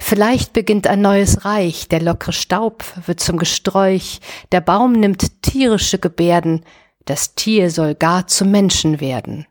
Vielleicht 0.09 0.53
beginnt 0.53 0.87
ein 0.87 1.01
neues 1.01 1.43
Reich, 1.43 1.89
der 1.89 2.01
lockere 2.01 2.31
Staub 2.31 2.85
wird 3.07 3.19
zum 3.19 3.35
Gesträuch, 3.35 4.21
der 4.53 4.61
Baum 4.61 4.93
nimmt 4.93 5.41
tierische 5.41 5.99
Gebärden, 5.99 6.63
das 7.03 7.35
Tier 7.35 7.69
soll 7.69 7.93
gar 7.93 8.25
zum 8.25 8.49
Menschen 8.49 9.01
werden. 9.01 9.47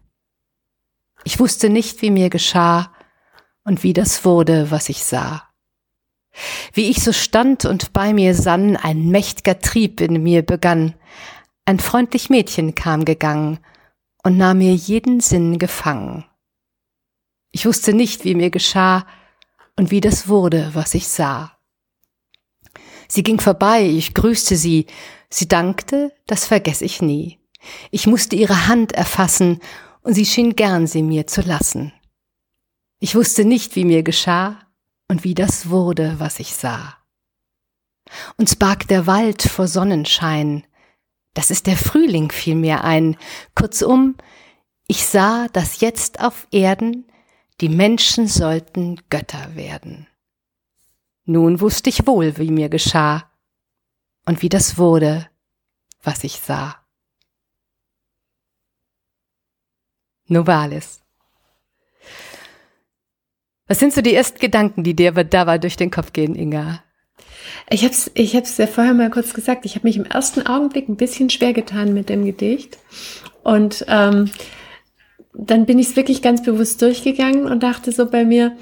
Ich 1.24 1.38
wusste 1.38 1.68
nicht, 1.68 2.00
wie 2.00 2.10
mir 2.10 2.30
geschah 2.30 2.90
und 3.64 3.82
wie 3.82 3.92
das 3.92 4.24
wurde, 4.24 4.70
was 4.70 4.88
ich 4.88 5.04
sah. 5.04 5.42
Wie 6.72 6.88
ich 6.88 7.04
so 7.04 7.12
stand 7.12 7.66
und 7.66 7.92
bei 7.92 8.14
mir 8.14 8.34
sann, 8.34 8.78
ein 8.78 9.10
mächtiger 9.10 9.58
Trieb 9.58 10.00
in 10.00 10.22
mir 10.22 10.40
begann. 10.40 10.94
Ein 11.66 11.80
freundlich 11.80 12.30
Mädchen 12.30 12.74
kam 12.74 13.04
gegangen 13.04 13.58
und 14.24 14.38
nahm 14.38 14.56
mir 14.56 14.74
jeden 14.74 15.20
Sinn 15.20 15.58
gefangen. 15.58 16.24
Ich 17.50 17.66
wusste 17.66 17.92
nicht, 17.92 18.24
wie 18.24 18.34
mir 18.34 18.48
geschah 18.48 19.04
und 19.76 19.90
wie 19.90 20.00
das 20.00 20.28
wurde, 20.28 20.70
was 20.72 20.94
ich 20.94 21.08
sah. 21.08 21.56
Sie 23.08 23.22
ging 23.22 23.40
vorbei, 23.40 23.84
ich 23.84 24.14
grüßte 24.14 24.56
sie, 24.56 24.86
sie 25.30 25.46
dankte, 25.46 26.12
das 26.26 26.46
vergess 26.46 26.80
ich 26.80 27.02
nie. 27.02 27.38
Ich 27.90 28.06
musste 28.06 28.36
ihre 28.36 28.68
Hand 28.68 28.92
erfassen, 28.92 29.60
und 30.02 30.14
sie 30.14 30.24
schien 30.24 30.54
gern 30.54 30.86
sie 30.86 31.02
mir 31.02 31.26
zu 31.26 31.40
lassen. 31.40 31.92
Ich 33.00 33.14
wusste 33.16 33.44
nicht, 33.44 33.74
wie 33.74 33.84
mir 33.84 34.02
geschah 34.02 34.58
und 35.08 35.24
wie 35.24 35.34
das 35.34 35.68
wurde, 35.68 36.14
was 36.18 36.38
ich 36.38 36.54
sah. 36.54 36.96
Uns 38.36 38.54
barg 38.54 38.86
der 38.86 39.06
Wald 39.06 39.42
vor 39.42 39.66
Sonnenschein, 39.66 40.64
das 41.34 41.50
ist 41.50 41.66
der 41.66 41.76
Frühling 41.76 42.30
fiel 42.30 42.54
mir 42.54 42.84
ein, 42.84 43.16
kurzum, 43.54 44.16
ich 44.86 45.04
sah, 45.04 45.48
dass 45.48 45.80
jetzt 45.80 46.20
auf 46.20 46.46
Erden 46.52 47.04
die 47.60 47.68
Menschen 47.68 48.26
sollten 48.26 49.00
Götter 49.08 49.54
werden. 49.54 50.06
Nun 51.24 51.60
wusste 51.60 51.90
ich 51.90 52.06
wohl, 52.06 52.36
wie 52.38 52.50
mir 52.50 52.68
geschah 52.68 53.30
und 54.26 54.42
wie 54.42 54.48
das 54.48 54.78
wurde, 54.78 55.28
was 56.02 56.24
ich 56.24 56.40
sah. 56.40 56.76
Novalis. 60.28 61.00
Was 63.68 63.78
sind 63.78 63.92
so 63.92 64.00
die 64.00 64.14
ersten 64.14 64.38
Gedanken, 64.38 64.84
die 64.84 64.94
dir 64.94 65.12
dabei 65.12 65.58
durch 65.58 65.76
den 65.76 65.90
Kopf 65.90 66.12
gehen, 66.12 66.36
Inga? 66.36 66.82
Ich 67.68 67.82
habe 67.82 67.92
es 67.92 68.10
ich 68.14 68.36
hab's 68.36 68.56
ja 68.58 68.66
vorher 68.66 68.94
mal 68.94 69.10
kurz 69.10 69.34
gesagt. 69.34 69.64
Ich 69.64 69.74
habe 69.74 69.86
mich 69.86 69.96
im 69.96 70.04
ersten 70.04 70.46
Augenblick 70.46 70.88
ein 70.88 70.96
bisschen 70.96 71.30
schwer 71.30 71.52
getan 71.52 71.92
mit 71.92 72.08
dem 72.08 72.24
Gedicht. 72.24 72.78
Und 73.42 73.84
ähm, 73.88 74.30
dann 75.38 75.66
bin 75.66 75.78
ich 75.78 75.88
es 75.88 75.96
wirklich 75.96 76.22
ganz 76.22 76.42
bewusst 76.42 76.80
durchgegangen 76.82 77.46
und 77.46 77.62
dachte 77.62 77.92
so 77.92 78.06
bei 78.10 78.24
mir, 78.24 78.56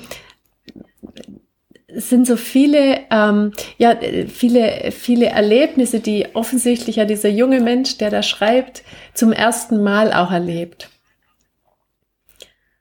es 1.87 2.11
sind 2.11 2.27
so 2.27 2.37
viele, 2.37 3.03
ähm, 3.11 3.53
ja, 3.79 3.97
viele, 4.27 4.91
viele 4.91 5.27
Erlebnisse, 5.27 6.01
die 6.01 6.27
offensichtlich 6.35 6.97
ja 6.97 7.05
dieser 7.05 7.29
junge 7.29 7.61
Mensch, 7.61 7.99
der 7.99 8.11
da 8.11 8.23
schreibt, 8.23 8.83
zum 9.15 9.33
ersten 9.33 9.83
Mal 9.83 10.13
auch 10.13 10.33
erlebt. 10.33 10.91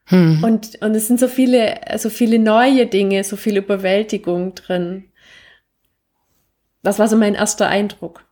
Hm. 0.05 0.43
Und, 0.43 0.81
und 0.81 0.95
es 0.95 1.07
sind 1.07 1.19
so 1.19 1.27
viele, 1.27 1.79
so 1.97 2.09
viele 2.09 2.39
neue 2.39 2.87
Dinge, 2.87 3.23
so 3.23 3.35
viel 3.35 3.57
Überwältigung 3.57 4.55
drin. 4.55 5.05
Das 6.81 6.97
war 6.97 7.07
so 7.07 7.15
mein 7.15 7.35
erster 7.35 7.67
Eindruck. 7.67 8.25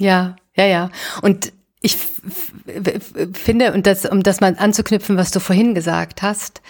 Ja, 0.00 0.36
ja, 0.56 0.64
ja. 0.64 0.90
Und 1.22 1.52
ich 1.84 1.98
finde, 3.34 3.74
und 3.74 3.86
das, 3.86 4.06
um 4.06 4.22
das 4.22 4.40
mal 4.40 4.56
anzuknüpfen, 4.58 5.18
was 5.18 5.30
du 5.30 5.38
vorhin 5.38 5.74
gesagt 5.74 6.22
hast, 6.22 6.62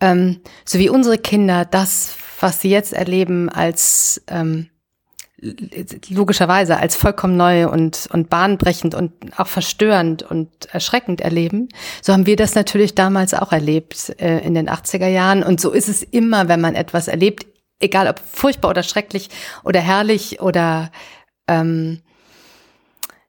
ähm, 0.00 0.40
so 0.64 0.80
wie 0.80 0.88
unsere 0.88 1.18
Kinder 1.18 1.64
das, 1.64 2.16
was 2.40 2.60
sie 2.60 2.70
jetzt 2.70 2.92
erleben, 2.92 3.48
als 3.48 4.24
ähm, 4.26 4.68
logischerweise 6.08 6.78
als 6.78 6.96
vollkommen 6.96 7.36
neu 7.36 7.68
und, 7.68 8.08
und 8.12 8.28
bahnbrechend 8.28 8.96
und 8.96 9.12
auch 9.38 9.46
verstörend 9.46 10.24
und 10.24 10.66
erschreckend 10.74 11.20
erleben. 11.20 11.68
So 12.02 12.12
haben 12.12 12.26
wir 12.26 12.34
das 12.34 12.56
natürlich 12.56 12.96
damals 12.96 13.34
auch 13.34 13.52
erlebt 13.52 14.16
äh, 14.18 14.38
in 14.38 14.54
den 14.54 14.68
80er 14.68 15.06
Jahren. 15.06 15.44
Und 15.44 15.60
so 15.60 15.70
ist 15.70 15.88
es 15.88 16.02
immer, 16.02 16.48
wenn 16.48 16.60
man 16.60 16.74
etwas 16.74 17.06
erlebt, 17.06 17.46
egal 17.78 18.08
ob 18.08 18.18
furchtbar 18.18 18.70
oder 18.70 18.82
schrecklich 18.82 19.28
oder 19.62 19.78
herrlich 19.78 20.40
oder 20.40 20.90
ähm, 21.46 22.00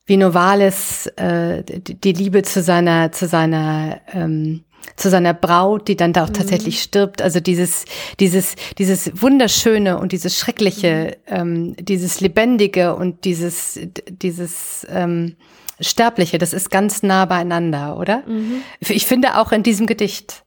wie 0.07 0.17
Novalis 0.17 1.05
äh, 1.17 1.63
die, 1.63 2.13
Liebe 2.13 2.41
zu 2.41 2.61
seiner, 2.61 3.11
zu 3.11 3.27
seiner 3.27 4.01
ähm, 4.11 4.63
zu 4.95 5.09
seiner 5.09 5.33
Braut, 5.33 5.87
die 5.89 5.97
dann 5.97 6.13
da 6.13 6.23
auch 6.23 6.29
mhm. 6.29 6.33
tatsächlich 6.33 6.81
stirbt. 6.81 7.21
Also 7.21 7.39
dieses, 7.39 7.85
dieses, 8.19 8.55
dieses 8.77 9.21
wunderschöne 9.21 9.99
und 9.99 10.13
dieses 10.13 10.37
schreckliche, 10.37 11.17
mhm. 11.29 11.35
ähm, 11.35 11.75
dieses 11.77 12.21
lebendige 12.21 12.95
und 12.95 13.25
dieses, 13.25 13.79
dieses 14.07 14.87
ähm, 14.89 15.35
sterbliche, 15.79 16.37
das 16.37 16.53
ist 16.53 16.71
ganz 16.71 17.03
nah 17.03 17.25
beieinander, 17.25 17.97
oder? 17.97 18.23
Mhm. 18.25 18.61
Ich 18.79 19.05
finde 19.05 19.37
auch 19.37 19.51
in 19.51 19.63
diesem 19.63 19.87
Gedicht. 19.87 20.43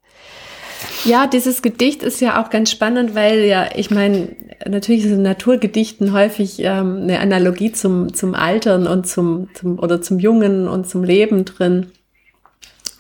Ja, 1.05 1.27
dieses 1.27 1.63
Gedicht 1.63 2.03
ist 2.03 2.21
ja 2.21 2.43
auch 2.43 2.51
ganz 2.51 2.71
spannend, 2.71 3.15
weil 3.15 3.45
ja, 3.45 3.69
ich 3.75 3.91
meine, 3.91 4.37
natürlich 4.69 5.05
in 5.05 5.23
Naturgedichten 5.23 6.13
häufig 6.13 6.61
ähm, 6.61 7.03
eine 7.03 7.21
Analogie 7.21 7.73
zum, 7.73 8.13
zum 8.15 8.35
Altern 8.35 8.87
und 8.87 9.07
zum, 9.07 9.49
zum, 9.55 9.79
oder 9.79 10.03
zum 10.03 10.19
Jungen 10.19 10.69
und 10.69 10.89
zum 10.89 11.05
Leben 11.05 11.45
drin. 11.45 11.93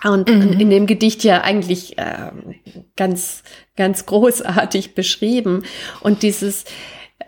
Und 0.03 0.31
mhm. 0.31 0.59
in 0.59 0.71
dem 0.71 0.87
Gedicht 0.87 1.25
ja 1.25 1.43
eigentlich 1.43 1.99
äh, 1.99 2.31
ganz, 2.97 3.43
ganz 3.77 4.07
großartig 4.07 4.95
beschrieben. 4.95 5.65
Und 6.01 6.23
dieses, 6.23 6.65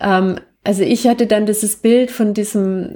ähm, 0.01 0.37
also 0.65 0.83
ich 0.83 1.07
hatte 1.07 1.27
dann 1.27 1.45
dieses 1.45 1.77
Bild 1.77 2.11
von 2.11 2.33
diesem 2.33 2.95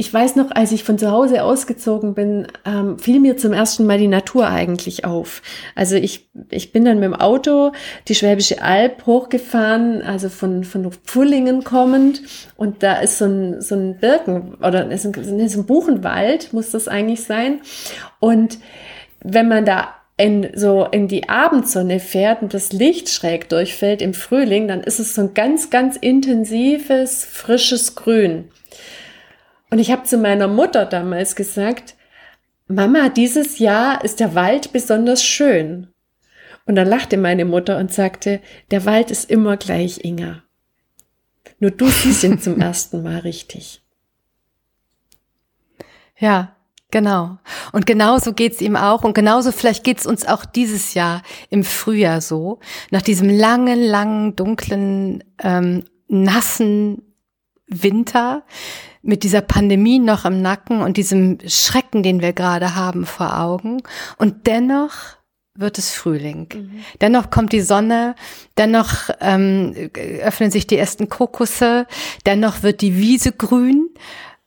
ich 0.00 0.14
weiß 0.14 0.36
noch, 0.36 0.50
als 0.50 0.72
ich 0.72 0.82
von 0.82 0.96
zu 0.96 1.10
Hause 1.10 1.44
ausgezogen 1.44 2.14
bin, 2.14 2.46
ähm, 2.64 2.98
fiel 2.98 3.20
mir 3.20 3.36
zum 3.36 3.52
ersten 3.52 3.84
Mal 3.84 3.98
die 3.98 4.08
Natur 4.08 4.48
eigentlich 4.48 5.04
auf. 5.04 5.42
Also 5.74 5.94
ich, 5.96 6.30
ich 6.48 6.72
bin 6.72 6.86
dann 6.86 7.00
mit 7.00 7.04
dem 7.04 7.14
Auto 7.14 7.72
die 8.08 8.14
Schwäbische 8.14 8.62
Alb 8.62 9.04
hochgefahren, 9.04 10.00
also 10.00 10.30
von, 10.30 10.64
von 10.64 10.90
Pfullingen 10.90 11.64
kommend. 11.64 12.22
Und 12.56 12.82
da 12.82 12.94
ist 12.94 13.18
so 13.18 13.26
ein, 13.26 13.60
so 13.60 13.74
ein 13.74 13.98
Birken 13.98 14.54
oder 14.54 14.90
ist 14.90 15.04
ein, 15.04 15.48
so 15.50 15.60
ein 15.60 15.66
Buchenwald, 15.66 16.54
muss 16.54 16.70
das 16.70 16.88
eigentlich 16.88 17.24
sein. 17.24 17.60
Und 18.20 18.56
wenn 19.22 19.48
man 19.48 19.66
da 19.66 19.88
in, 20.16 20.48
so 20.54 20.86
in 20.90 21.08
die 21.08 21.28
Abendsonne 21.28 22.00
fährt 22.00 22.40
und 22.40 22.54
das 22.54 22.72
Licht 22.72 23.10
schräg 23.10 23.50
durchfällt 23.50 24.00
im 24.00 24.14
Frühling, 24.14 24.66
dann 24.66 24.80
ist 24.80 24.98
es 24.98 25.14
so 25.14 25.20
ein 25.20 25.34
ganz, 25.34 25.68
ganz 25.68 25.98
intensives, 25.98 27.26
frisches 27.26 27.96
Grün. 27.96 28.48
Und 29.70 29.78
ich 29.78 29.90
habe 29.90 30.02
zu 30.02 30.18
meiner 30.18 30.48
Mutter 30.48 30.84
damals 30.84 31.36
gesagt, 31.36 31.94
Mama, 32.66 33.08
dieses 33.08 33.58
Jahr 33.58 34.04
ist 34.04 34.20
der 34.20 34.34
Wald 34.34 34.72
besonders 34.72 35.24
schön. 35.24 35.88
Und 36.66 36.76
dann 36.76 36.88
lachte 36.88 37.16
meine 37.16 37.44
Mutter 37.44 37.78
und 37.78 37.92
sagte, 37.92 38.40
der 38.70 38.84
Wald 38.84 39.10
ist 39.10 39.30
immer 39.30 39.56
gleich, 39.56 40.04
Inga. 40.04 40.42
Nur 41.58 41.70
du 41.70 41.88
siehst 41.88 42.22
ihn 42.24 42.40
zum 42.40 42.60
ersten 42.60 43.02
Mal 43.02 43.18
richtig. 43.18 43.82
Ja, 46.16 46.54
genau. 46.90 47.38
Und 47.72 47.86
genauso 47.86 48.34
geht's 48.34 48.60
ihm 48.60 48.76
auch. 48.76 49.04
Und 49.04 49.14
genauso 49.14 49.52
vielleicht 49.52 49.84
geht's 49.84 50.06
uns 50.06 50.26
auch 50.26 50.44
dieses 50.44 50.94
Jahr 50.94 51.22
im 51.48 51.64
Frühjahr 51.64 52.20
so. 52.20 52.60
Nach 52.90 53.02
diesem 53.02 53.28
langen, 53.28 53.82
langen, 53.82 54.36
dunklen, 54.36 55.24
ähm, 55.42 55.84
nassen 56.08 57.02
Winter 57.70 58.42
mit 59.02 59.22
dieser 59.22 59.40
Pandemie 59.40 59.98
noch 59.98 60.24
im 60.24 60.42
Nacken 60.42 60.82
und 60.82 60.96
diesem 60.96 61.38
Schrecken, 61.46 62.02
den 62.02 62.20
wir 62.20 62.32
gerade 62.32 62.74
haben 62.74 63.06
vor 63.06 63.38
Augen. 63.38 63.82
Und 64.18 64.46
dennoch 64.46 65.20
wird 65.54 65.78
es 65.78 65.92
Frühling. 65.92 66.48
Mhm. 66.52 66.84
Dennoch 67.00 67.30
kommt 67.30 67.52
die 67.52 67.60
Sonne, 67.60 68.14
dennoch 68.56 69.10
ähm, 69.20 69.74
öffnen 70.22 70.50
sich 70.50 70.66
die 70.66 70.76
ersten 70.76 71.08
Krokusse, 71.08 71.86
dennoch 72.26 72.62
wird 72.62 72.80
die 72.80 72.96
Wiese 72.96 73.32
grün 73.32 73.88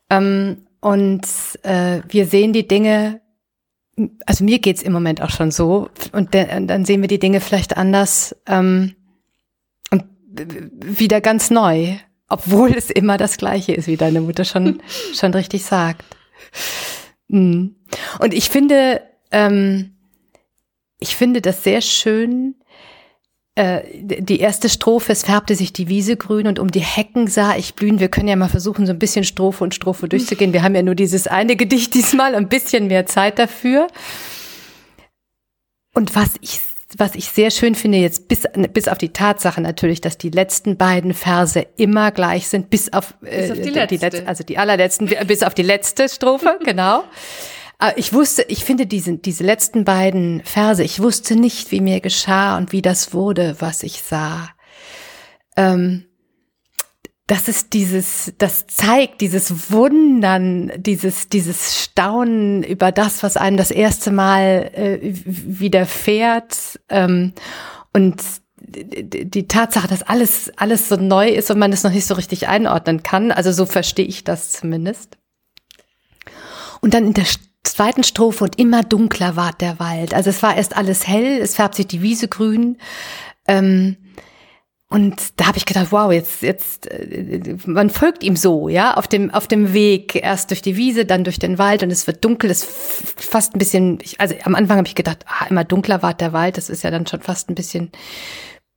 ähm, 0.10 0.66
und 0.80 1.26
äh, 1.64 2.02
wir 2.08 2.26
sehen 2.26 2.54
die 2.54 2.68
Dinge, 2.68 3.22
also 4.26 4.44
mir 4.44 4.60
geht's 4.60 4.82
im 4.82 4.94
Moment 4.94 5.22
auch 5.22 5.30
schon 5.30 5.52
so 5.52 5.90
und, 6.14 6.34
de, 6.34 6.56
und 6.56 6.68
dann 6.68 6.86
sehen 6.86 7.02
wir 7.02 7.08
die 7.08 7.20
Dinge 7.20 7.42
vielleicht 7.42 7.78
anders 7.78 8.36
ähm, 8.48 8.96
und 9.92 10.06
wieder 10.82 11.22
ganz 11.22 11.52
neu, 11.52 11.98
obwohl 12.34 12.72
es 12.72 12.90
immer 12.90 13.18
das 13.18 13.38
Gleiche 13.38 13.74
ist, 13.74 13.88
wie 13.88 13.96
deine 13.96 14.20
Mutter 14.20 14.44
schon, 14.44 14.82
schon 15.14 15.34
richtig 15.36 15.64
sagt. 15.64 16.04
Mhm. 17.28 17.76
Und 18.20 18.34
ich 18.34 18.50
finde, 18.50 19.02
ähm, 19.32 19.92
ich 21.00 21.16
finde 21.16 21.42
das 21.42 21.64
sehr 21.64 21.82
schön. 21.82 22.56
Äh, 23.54 23.84
die 24.02 24.40
erste 24.40 24.68
Strophe, 24.68 25.12
es 25.12 25.24
färbte 25.24 25.54
sich 25.54 25.74
die 25.74 25.90
Wiese 25.90 26.18
grün 26.18 26.48
und 26.48 26.58
um 26.58 26.72
die 26.72 26.80
Hecken 26.80 27.28
sah 27.28 27.56
ich 27.56 27.76
blühen. 27.76 28.00
Wir 28.00 28.10
können 28.10 28.28
ja 28.28 28.36
mal 28.36 28.50
versuchen, 28.50 28.88
so 28.88 28.94
ein 28.94 29.00
bisschen 29.00 29.26
Strophe 29.26 29.64
und 29.64 29.76
Strophe 29.76 30.10
durchzugehen. 30.10 30.54
Wir 30.54 30.64
haben 30.64 30.74
ja 30.74 30.82
nur 30.82 30.96
dieses 30.96 31.28
eine 31.28 31.56
Gedicht 31.56 31.94
diesmal, 31.94 32.34
ein 32.34 32.50
bisschen 32.50 32.88
mehr 32.88 33.06
Zeit 33.06 33.38
dafür. 33.38 33.88
Und 35.94 36.16
was 36.16 36.32
ich 36.42 36.60
was 36.98 37.16
ich 37.16 37.26
sehr 37.26 37.52
schön 37.52 37.76
finde, 37.76 37.98
jetzt 37.98 38.28
bis, 38.28 38.44
bis 38.72 38.88
auf 38.88 38.98
die 38.98 39.10
Tatsache 39.10 39.62
natürlich, 39.62 40.02
dass 40.02 40.18
die 40.18 40.30
letzten 40.30 40.78
beiden 40.78 41.14
Verse 41.14 41.66
immer 41.78 42.12
gleich 42.12 42.48
sind, 42.48 42.70
bis 42.70 42.92
auf, 42.94 43.16
äh, 43.24 43.42
bis 43.42 43.52
auf 43.52 43.58
die, 43.58 43.70
letzte. 43.70 43.88
die 43.88 43.98
letzte, 43.98 44.28
also 44.28 44.44
die 44.44 44.58
allerletzten, 44.58 45.10
bis 45.28 45.44
auf 45.44 45.54
die 45.54 45.64
letzte 45.64 46.10
Strophe, 46.10 46.60
genau. 46.66 47.04
Aber 47.80 47.98
ich 47.98 48.14
wusste, 48.14 48.46
ich 48.48 48.64
finde 48.64 48.86
diese, 48.86 49.18
diese 49.18 49.44
letzten 49.44 49.84
beiden 49.84 50.42
Verse, 50.44 50.84
ich 50.84 51.02
wusste 51.02 51.36
nicht, 51.36 51.72
wie 51.72 51.82
mir 51.82 52.00
geschah 52.00 52.58
und 52.58 52.72
wie 52.72 52.82
das 52.82 53.14
wurde, 53.14 53.56
was 53.60 53.84
ich 53.84 54.02
sah. 54.02 54.50
Ähm, 55.58 56.06
das 57.28 57.48
ist 57.48 57.74
dieses, 57.74 58.34
das 58.38 58.68
zeigt 58.68 59.22
dieses 59.22 59.72
Wundern, 59.72 60.72
dieses, 60.76 61.30
dieses 61.30 61.82
Staunen 61.82 62.64
über 62.64 62.92
das, 62.92 63.24
was 63.24 63.38
einem 63.38 63.56
das 63.56 63.72
erste 63.72 64.12
Mal 64.12 64.72
äh, 64.74 65.00
widerfährt. 65.26 66.82
Ähm, 66.90 67.34
und 67.94 68.22
die 68.66 69.48
Tatsache, 69.48 69.88
dass 69.88 70.04
alles, 70.04 70.52
alles 70.58 70.90
so 70.90 70.96
neu 70.96 71.30
ist 71.30 71.52
und 71.52 71.60
man 71.60 71.72
es 71.74 71.84
noch 71.84 71.92
nicht 71.92 72.06
so 72.06 72.16
richtig 72.16 72.48
einordnen 72.48 73.04
kann. 73.04 73.32
Also 73.32 73.52
so 73.52 73.66
verstehe 73.66 74.06
ich 74.06 74.24
das 74.24 74.52
zumindest. 74.52 75.18
Und 76.82 76.94
dann 76.94 77.08
in 77.08 77.14
der 77.14 77.26
zweiten 77.64 78.04
Strophe 78.04 78.44
und 78.44 78.60
immer 78.60 78.84
dunkler 78.84 79.36
ward 79.36 79.62
der 79.62 79.80
Wald. 79.80 80.14
Also 80.14 80.30
es 80.30 80.44
war 80.44 80.56
erst 80.56 80.76
alles 80.76 81.08
hell, 81.08 81.40
es 81.42 81.56
färbt 81.56 81.76
sich 81.76 81.88
die 81.88 82.02
Wiese 82.02 82.28
grün. 82.28 82.78
Ähm, 83.48 83.98
und 84.94 85.40
da 85.40 85.48
habe 85.48 85.58
ich 85.58 85.66
gedacht, 85.66 85.88
wow, 85.90 86.12
jetzt, 86.12 86.44
jetzt, 86.44 86.86
äh, 86.86 87.56
man 87.66 87.90
folgt 87.90 88.22
ihm 88.22 88.36
so, 88.36 88.70
ja, 88.70 88.94
auf 88.94 89.08
dem, 89.08 89.32
auf 89.32 89.48
dem 89.48 89.74
Weg, 89.74 90.14
erst 90.14 90.52
durch 90.52 90.62
die 90.62 90.78
Wiese, 90.78 91.06
dann 91.06 91.24
durch 91.24 91.40
den 91.40 91.58
Wald 91.58 91.82
und 91.82 91.90
es 91.90 92.06
wird 92.06 92.24
dunkel, 92.24 92.52
es 92.52 92.64
fast 92.64 93.56
ein 93.56 93.58
bisschen, 93.58 93.98
also 94.20 94.36
am 94.44 94.54
Anfang 94.54 94.78
habe 94.78 94.88
ich 94.88 94.94
gedacht, 94.94 95.26
ah, 95.26 95.48
immer 95.50 95.64
dunkler 95.64 96.04
ward 96.04 96.22
der 96.22 96.32
Wald, 96.32 96.58
das 96.58 96.70
ist 96.70 96.84
ja 96.84 96.92
dann 96.92 97.08
schon 97.08 97.22
fast 97.22 97.50
ein 97.50 97.56
bisschen 97.56 97.92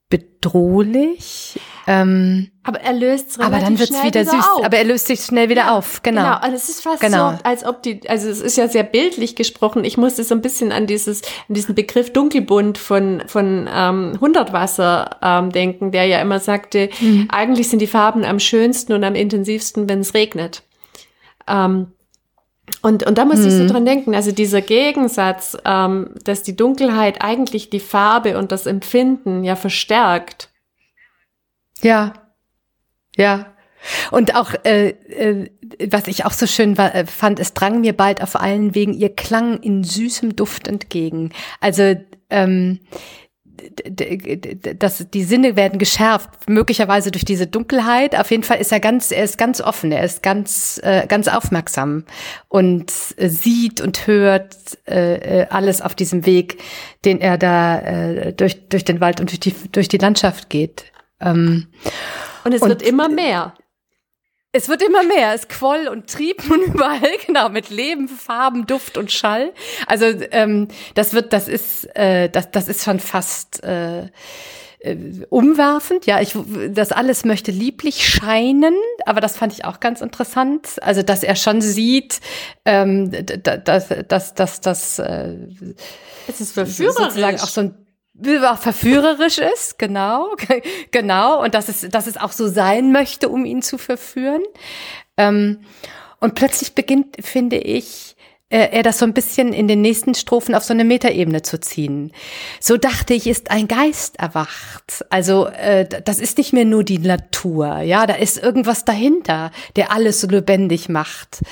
bedrohlich. 0.09 1.61
Ähm, 1.89 2.51
aber 2.65 2.81
er 2.81 2.93
löst 2.93 3.31
es 3.31 3.39
Aber 3.39 3.61
dann 3.61 3.79
wird's 3.79 3.93
wieder, 3.93 4.05
wieder 4.05 4.25
süß. 4.25 4.45
Auf. 4.57 4.65
Aber 4.65 4.77
er 4.77 4.85
löst 4.85 5.07
sich 5.07 5.21
schnell 5.21 5.49
wieder 5.49 5.67
ja, 5.67 5.79
auf. 5.79 6.03
Genau. 6.03 6.23
Genau. 6.23 6.37
Also 6.39 6.57
es 6.57 6.69
ist 6.69 6.83
fast 6.83 7.01
genau. 7.01 7.33
so, 7.33 7.39
als 7.45 7.65
ob 7.65 7.83
die, 7.83 8.01
also 8.09 8.29
es 8.29 8.41
ist 8.41 8.57
ja 8.57 8.67
sehr 8.67 8.83
bildlich 8.83 9.37
gesprochen. 9.37 9.85
Ich 9.85 9.97
musste 9.97 10.25
so 10.25 10.35
ein 10.35 10.43
bisschen 10.43 10.73
an 10.73 10.89
dieses, 10.89 11.23
an 11.49 11.55
diesen 11.55 11.77
Begriff 11.77 12.13
Dunkelbunt 12.13 12.77
von 12.77 13.23
von 13.27 13.69
ähm, 13.73 14.19
Hundertwasser 14.21 15.17
ähm, 15.23 15.53
denken, 15.53 15.93
der 15.93 16.07
ja 16.07 16.21
immer 16.21 16.41
sagte, 16.41 16.89
mhm. 17.01 17.29
eigentlich 17.31 17.69
sind 17.69 17.79
die 17.79 17.87
Farben 17.87 18.25
am 18.25 18.41
schönsten 18.41 18.93
und 18.93 19.05
am 19.05 19.15
intensivsten, 19.15 19.89
wenn 19.89 20.01
es 20.01 20.13
regnet. 20.13 20.65
Ähm, 21.47 21.93
und, 22.83 23.07
und 23.07 23.17
da 23.17 23.25
muss 23.25 23.39
hm. 23.39 23.47
ich 23.47 23.53
so 23.55 23.63
mhm. 23.63 23.69
dran 23.69 23.87
denken, 23.87 24.15
also 24.15 24.33
dieser 24.33 24.61
Gegensatz, 24.61 25.57
ähm, 25.65 26.11
dass 26.25 26.43
die 26.43 26.57
Dunkelheit 26.57 27.23
eigentlich 27.23 27.71
die 27.71 27.81
Farbe 27.81 28.39
und 28.39 28.53
das 28.53 28.67
Empfinden 28.67 29.45
ja 29.45 29.57
verstärkt. 29.57 30.51
Ja, 31.83 32.15
ja. 33.17 33.47
Und 34.11 34.35
auch, 34.35 34.53
äh, 34.65 34.89
äh, 34.89 35.51
was 35.91 36.09
ich 36.09 36.25
auch 36.25 36.33
so 36.33 36.47
schön 36.47 36.77
war, 36.77 36.95
äh, 36.95 37.07
fand, 37.07 37.39
es 37.39 37.55
drang 37.55 37.83
mir 37.83 37.93
bald 37.93 38.23
auf 38.23 38.35
allen 38.37 38.75
Wegen 38.75 38.95
ihr 38.95 39.15
Klang 39.15 39.61
in 39.61 39.85
süßem 39.85 40.35
Duft 40.35 40.67
entgegen. 40.67 41.31
Also 41.61 41.95
ähm, 42.31 42.81
dass 44.79 45.07
die 45.11 45.25
Sinne 45.25 45.57
werden 45.57 45.79
geschärft, 45.79 46.49
möglicherweise 46.49 47.11
durch 47.11 47.25
diese 47.25 47.47
Dunkelheit. 47.47 48.19
Auf 48.19 48.31
jeden 48.31 48.43
Fall 48.43 48.59
ist 48.59 48.73
er 48.73 48.81
ganz, 48.81 49.11
er 49.11 49.25
ist 49.25 49.39
ganz 49.39 49.61
offen, 49.61 49.93
er 49.93 50.05
ist 50.05 50.23
ganz, 50.23 50.81
äh, 50.83 51.07
ganz 51.07 51.29
aufmerksam 51.29 52.05
und 52.49 52.93
äh, 53.17 53.29
sieht 53.29 53.81
und 53.81 54.07
hört 54.07 54.57
äh, 54.87 55.43
äh, 55.43 55.47
alles 55.49 55.81
auf 55.81 55.95
diesem 55.95 56.27
Weg, 56.27 56.59
den 57.05 57.21
er 57.21 57.39
da 57.39 57.79
äh, 57.79 58.33
durch, 58.33 58.69
durch 58.69 58.85
den 58.85 59.01
Wald 59.01 59.21
und 59.21 59.31
durch 59.31 59.41
die, 59.41 59.55
durch 59.73 59.89
die 59.89 59.99
Landschaft 59.99 60.51
geht. 60.51 60.85
Ähm, 61.21 61.69
und 62.45 62.53
es 62.53 62.63
und, 62.63 62.69
wird 62.69 62.83
immer 62.83 63.09
mehr. 63.09 63.55
Es 64.53 64.69
wird 64.69 64.83
immer 64.83 65.03
mehr. 65.03 65.35
Es 65.35 65.49
quoll 65.49 65.89
und 65.89 66.09
trieb 66.09 66.43
nun 66.49 66.63
überall, 66.63 67.11
genau, 67.27 67.49
mit 67.49 67.71
Leben, 67.71 68.09
Farben, 68.09 68.67
Duft 68.67 68.97
und 68.97 69.13
Schall. 69.13 69.53
Also 69.87 70.07
ähm, 70.31 70.69
das 70.95 71.13
wird, 71.13 71.33
das 71.33 71.49
ist, 71.49 71.85
äh, 71.97 72.29
das, 72.29 72.51
das 72.51 72.69
ist 72.69 72.85
schon 72.85 73.01
fast 73.01 73.63
äh, 73.65 74.09
äh, 74.87 74.97
umwerfend. 75.29 76.07
Ja, 76.07 76.21
ich, 76.21 76.37
das 76.71 76.93
alles 76.93 77.25
möchte 77.25 77.51
lieblich 77.51 78.07
scheinen, 78.07 78.75
aber 79.05 79.21
das 79.21 79.37
fand 79.37 79.53
ich 79.53 79.65
auch 79.65 79.81
ganz 79.81 80.01
interessant. 80.01 80.83
Also, 80.83 81.03
dass 81.03 81.23
er 81.23 81.37
schon 81.37 81.61
sieht, 81.61 82.21
ähm, 82.65 83.11
dass, 83.43 83.89
dass, 84.09 84.35
dass, 84.35 84.61
dass 84.61 84.99
äh, 84.99 85.35
es 86.29 86.41
ist 86.41 86.53
verführerisch. 86.53 86.97
sozusagen 86.97 87.41
auch 87.41 87.49
so 87.49 87.63
ein 87.63 87.86
verführerisch 88.23 89.39
ist, 89.39 89.79
genau, 89.79 90.35
genau, 90.91 91.43
und 91.43 91.55
dass 91.55 91.69
es, 91.69 91.89
dass 91.91 92.07
es 92.07 92.17
auch 92.17 92.33
so 92.33 92.49
sein 92.49 92.93
möchte, 92.93 93.29
um 93.29 93.45
ihn 93.45 93.63
zu 93.63 93.79
verführen. 93.79 94.43
Ähm, 95.17 95.61
und 96.21 96.35
plötzlich 96.35 96.75
beginnt, 96.75 97.17
finde 97.25 97.59
ich, 97.59 98.17
äh, 98.49 98.69
er 98.71 98.83
das 98.83 98.99
so 98.99 99.05
ein 99.05 99.13
bisschen 99.13 99.53
in 99.53 99.67
den 99.67 99.81
nächsten 99.81 100.15
Strophen 100.15 100.55
auf 100.55 100.63
so 100.63 100.73
eine 100.73 100.85
Metaebene 100.85 101.43
zu 101.43 101.59
ziehen. 101.59 102.13
So 102.61 102.77
dachte 102.77 103.13
ich, 103.15 103.27
ist 103.27 103.51
ein 103.51 103.67
Geist 103.67 104.19
erwacht. 104.21 105.05
Also 105.11 105.47
äh, 105.47 105.87
das 106.05 106.21
ist 106.21 106.39
nicht 106.39 106.53
mehr 106.53 106.65
nur 106.65 106.85
die 106.85 106.99
Natur, 106.99 107.81
ja, 107.81 108.07
da 108.07 108.15
ist 108.15 108.39
irgendwas 108.39 108.85
dahinter, 108.85 109.51
der 109.75 109.93
alles 109.93 110.21
so 110.21 110.29
lebendig 110.29 110.89
macht. 110.89 111.43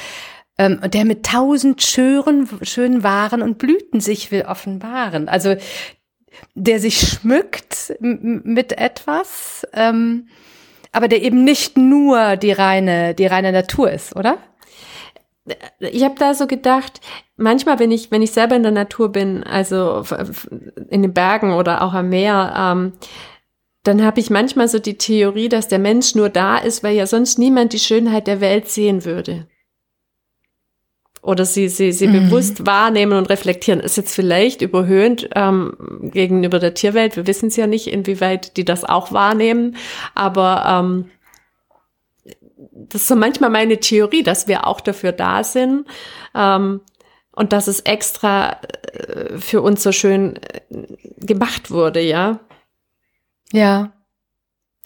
Ähm, 0.57 0.81
der 0.85 1.05
mit 1.05 1.27
tausend 1.27 1.83
schönen, 1.83 2.49
schönen 2.63 3.03
Waren 3.03 3.43
und 3.43 3.59
Blüten 3.59 3.99
sich 3.99 4.31
will 4.31 4.43
offenbaren. 4.43 5.29
Also 5.29 5.57
der 6.55 6.81
sich 6.81 6.99
schmückt 6.99 7.95
mit 8.01 8.73
etwas, 8.73 9.67
ähm, 9.73 10.29
aber 10.93 11.09
der 11.09 11.23
eben 11.23 11.45
nicht 11.45 11.77
nur 11.77 12.37
die 12.37 12.53
reine, 12.53 13.15
die 13.15 13.27
reine 13.27 13.53
Natur 13.53 13.91
ist, 13.91 14.15
oder? 14.15 14.39
Ich 15.81 16.05
habe 16.05 16.15
da 16.19 16.33
so 16.33 16.47
gedacht, 16.47 17.01
manchmal, 17.37 17.79
wenn 17.79 17.93
ich, 17.93 18.11
wenn 18.11 18.23
ich 18.23 18.33
selber 18.33 18.57
in 18.57 18.63
der 18.63 18.73
Natur 18.73 19.13
bin, 19.13 19.43
also 19.43 20.05
in 20.89 21.03
den 21.03 21.13
Bergen 21.13 21.53
oder 21.53 21.83
auch 21.83 21.93
am 21.93 22.09
Meer, 22.09 22.55
ähm, 22.57 22.93
dann 23.83 24.03
habe 24.03 24.21
ich 24.21 24.31
manchmal 24.31 24.69
so 24.69 24.79
die 24.79 24.97
Theorie, 24.97 25.51
dass 25.51 25.69
der 25.69 25.79
Mensch 25.79 26.15
nur 26.15 26.31
da 26.31 26.57
ist, 26.57 26.83
weil 26.83 26.97
ja 26.97 27.07
sonst 27.07 27.39
niemand 27.39 27.75
die 27.75 27.79
Schönheit 27.79 28.27
der 28.27 28.41
Welt 28.41 28.69
sehen 28.69 29.05
würde 29.05 29.47
oder 31.25 31.47
sie, 31.47 31.71
sie, 31.71 31.91
sie 31.91 32.07
mhm. 32.07 32.29
bewusst 32.29 32.67
wahrnehmen 32.67 33.15
und 33.15 33.31
reflektieren. 33.31 33.81
Ist 33.81 33.97
jetzt 33.97 34.15
vielleicht 34.15 34.61
überhöhend 34.61 35.31
ähm, 35.35 35.75
gegenüber 36.03 36.59
der 36.59 36.75
Tierwelt. 36.75 37.17
Wir 37.17 37.27
wissen 37.27 37.47
es 37.47 37.57
ja 37.57 37.67
nicht, 37.67 37.87
inwieweit 37.87 38.59
die 38.59 38.65
das 38.65 38.85
auch 38.85 39.11
wahrnehmen. 39.11 39.77
Aber 40.15 40.65
ähm, 40.69 41.11
das 42.73 43.03
ist 43.03 43.09
so 43.09 43.17
manchmal 43.17 43.49
meine 43.49 43.81
Theorie, 43.81 44.23
dass 44.23 44.49
wir 44.49 44.67
auch 44.67 44.83
dafür 44.83 45.13
da 45.13 45.45
sind. 45.45 45.87
Ähm, 46.35 46.83
und 47.33 47.53
dass 47.55 47.69
es 47.69 47.81
extra 47.81 48.61
äh, 48.93 49.39
für 49.39 49.63
uns 49.63 49.83
so 49.83 49.93
schön 49.93 50.37
äh, 50.37 50.61
gemacht 51.25 51.71
wurde, 51.71 52.01
ja. 52.01 52.41
Ja. 53.51 53.93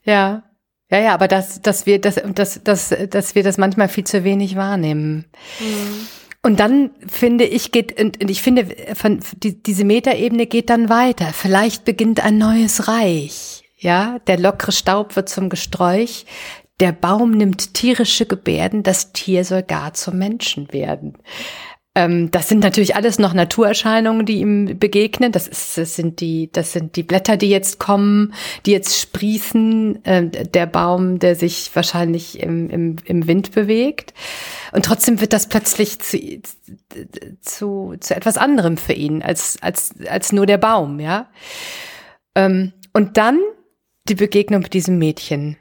Ja. 0.05 0.45
Ja, 0.91 1.01
ja, 1.01 1.15
aber 1.15 1.27
dass, 1.27 1.61
dass 1.61 1.85
wir, 1.85 2.01
dass, 2.01 2.15
dass, 2.33 2.63
dass, 2.63 2.95
dass 3.11 3.35
wir 3.35 3.43
das 3.43 3.59
manchmal 3.59 3.89
viel 3.89 4.05
zu 4.05 4.23
wenig 4.23 4.57
wahrnehmen. 4.57 5.27
Mhm. 5.59 6.07
Und 6.49 6.61
dann 6.61 6.93
finde 7.07 7.45
ich 7.45 7.73
geht 7.73 8.01
und 8.01 8.31
ich 8.31 8.41
finde 8.41 8.75
von 8.95 9.21
die, 9.37 9.63
diese 9.63 9.85
Metaebene 9.85 10.47
geht 10.47 10.71
dann 10.71 10.89
weiter. 10.89 11.27
Vielleicht 11.35 11.85
beginnt 11.85 12.25
ein 12.25 12.39
neues 12.39 12.89
Reich. 12.89 13.65
Ja, 13.77 14.19
der 14.21 14.39
lockere 14.39 14.73
Staub 14.73 15.15
wird 15.15 15.29
zum 15.29 15.51
Gesträuch. 15.51 16.25
Der 16.81 16.93
Baum 16.93 17.33
nimmt 17.33 17.75
tierische 17.75 18.25
Gebärden. 18.25 18.83
Das 18.83 19.13
Tier 19.13 19.45
soll 19.45 19.63
gar 19.63 19.93
zum 19.93 20.17
Menschen 20.17 20.73
werden. 20.73 21.19
Ähm, 21.99 22.31
das 22.31 22.49
sind 22.49 22.61
natürlich 22.61 22.95
alles 22.95 23.19
noch 23.19 23.35
Naturerscheinungen, 23.35 24.25
die 24.25 24.39
ihm 24.39 24.79
begegnen. 24.79 25.33
Das, 25.33 25.49
ist, 25.49 25.77
das 25.77 25.97
sind 25.97 26.21
die, 26.21 26.49
das 26.53 26.73
sind 26.73 26.95
die 26.95 27.03
Blätter, 27.03 27.37
die 27.37 27.51
jetzt 27.51 27.81
kommen, 27.81 28.35
die 28.67 28.71
jetzt 28.71 29.01
sprießen. 29.01 30.05
Äh, 30.05 30.29
der 30.29 30.67
Baum, 30.67 31.19
der 31.19 31.35
sich 31.35 31.75
wahrscheinlich 31.75 32.39
im, 32.39 32.71
im, 32.71 32.97
im 33.05 33.27
Wind 33.27 33.51
bewegt. 33.51 34.15
Und 34.71 34.85
trotzdem 34.85 35.21
wird 35.21 35.33
das 35.33 35.49
plötzlich 35.49 35.99
zu, 35.99 36.41
zu, 37.41 37.97
zu 37.99 38.15
etwas 38.15 38.39
anderem 38.39 38.77
für 38.77 38.93
ihn 38.93 39.21
als, 39.21 39.61
als, 39.61 39.91
als 40.09 40.31
nur 40.31 40.47
der 40.47 40.59
Baum, 40.59 41.01
ja. 41.01 41.29
Ähm, 42.37 42.75
und 42.93 43.17
dann 43.17 43.41
die 44.09 44.15
Begegnung 44.15 44.63
mit 44.63 44.73
diesem 44.73 44.99
Mädchen. 44.99 45.57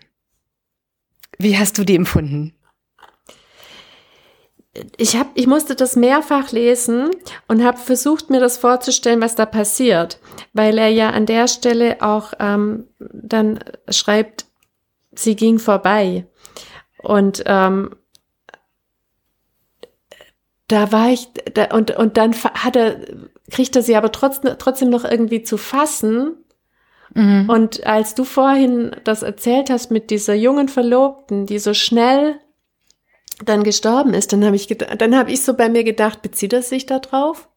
Wie 1.39 1.57
hast 1.57 1.79
du 1.79 1.83
die 1.83 1.95
empfunden? 1.95 2.53
Ich 4.97 5.15
habe, 5.15 5.29
ich 5.35 5.47
musste 5.47 5.75
das 5.75 5.95
mehrfach 5.95 6.51
lesen 6.51 7.11
und 7.47 7.63
habe 7.63 7.77
versucht, 7.77 8.29
mir 8.29 8.39
das 8.39 8.57
vorzustellen, 8.57 9.21
was 9.21 9.35
da 9.35 9.45
passiert, 9.45 10.19
weil 10.53 10.77
er 10.77 10.89
ja 10.89 11.09
an 11.09 11.25
der 11.25 11.47
Stelle 11.47 11.97
auch 12.01 12.33
ähm, 12.39 12.87
dann 12.99 13.59
schreibt, 13.89 14.45
sie 15.13 15.35
ging 15.35 15.59
vorbei. 15.59 16.27
Und 17.01 17.43
ähm, 17.45 17.95
da 20.67 20.91
war 20.91 21.09
ich 21.09 21.29
da, 21.53 21.75
und 21.75 21.91
und 21.91 22.17
dann 22.17 22.33
hat 22.33 22.75
er 22.75 22.99
kriegt 23.49 23.75
er 23.75 23.81
sie 23.81 23.95
aber 23.95 24.11
trotzdem 24.11 24.55
trotzdem 24.57 24.89
noch 24.89 25.05
irgendwie 25.05 25.43
zu 25.43 25.57
fassen. 25.57 26.43
Mhm. 27.13 27.49
und 27.49 27.87
als 27.87 28.15
du 28.15 28.25
vorhin 28.25 28.91
das 29.05 29.23
erzählt 29.23 29.69
hast 29.69 29.91
mit 29.91 30.09
dieser 30.09 30.33
jungen 30.33 30.67
Verlobten, 30.67 31.45
die 31.45 31.57
so 31.57 31.73
schnell 31.73 32.37
dann 33.43 33.63
gestorben 33.63 34.13
ist, 34.13 34.33
dann 34.33 34.43
habe 34.43 34.55
ich, 34.55 34.67
dann 34.67 35.15
habe 35.15 35.31
ich 35.31 35.43
so 35.43 35.53
bei 35.53 35.69
mir 35.69 35.83
gedacht, 35.83 36.21
bezieht 36.21 36.53
er 36.53 36.63
sich 36.63 36.85
da 36.85 36.99
drauf? 36.99 37.49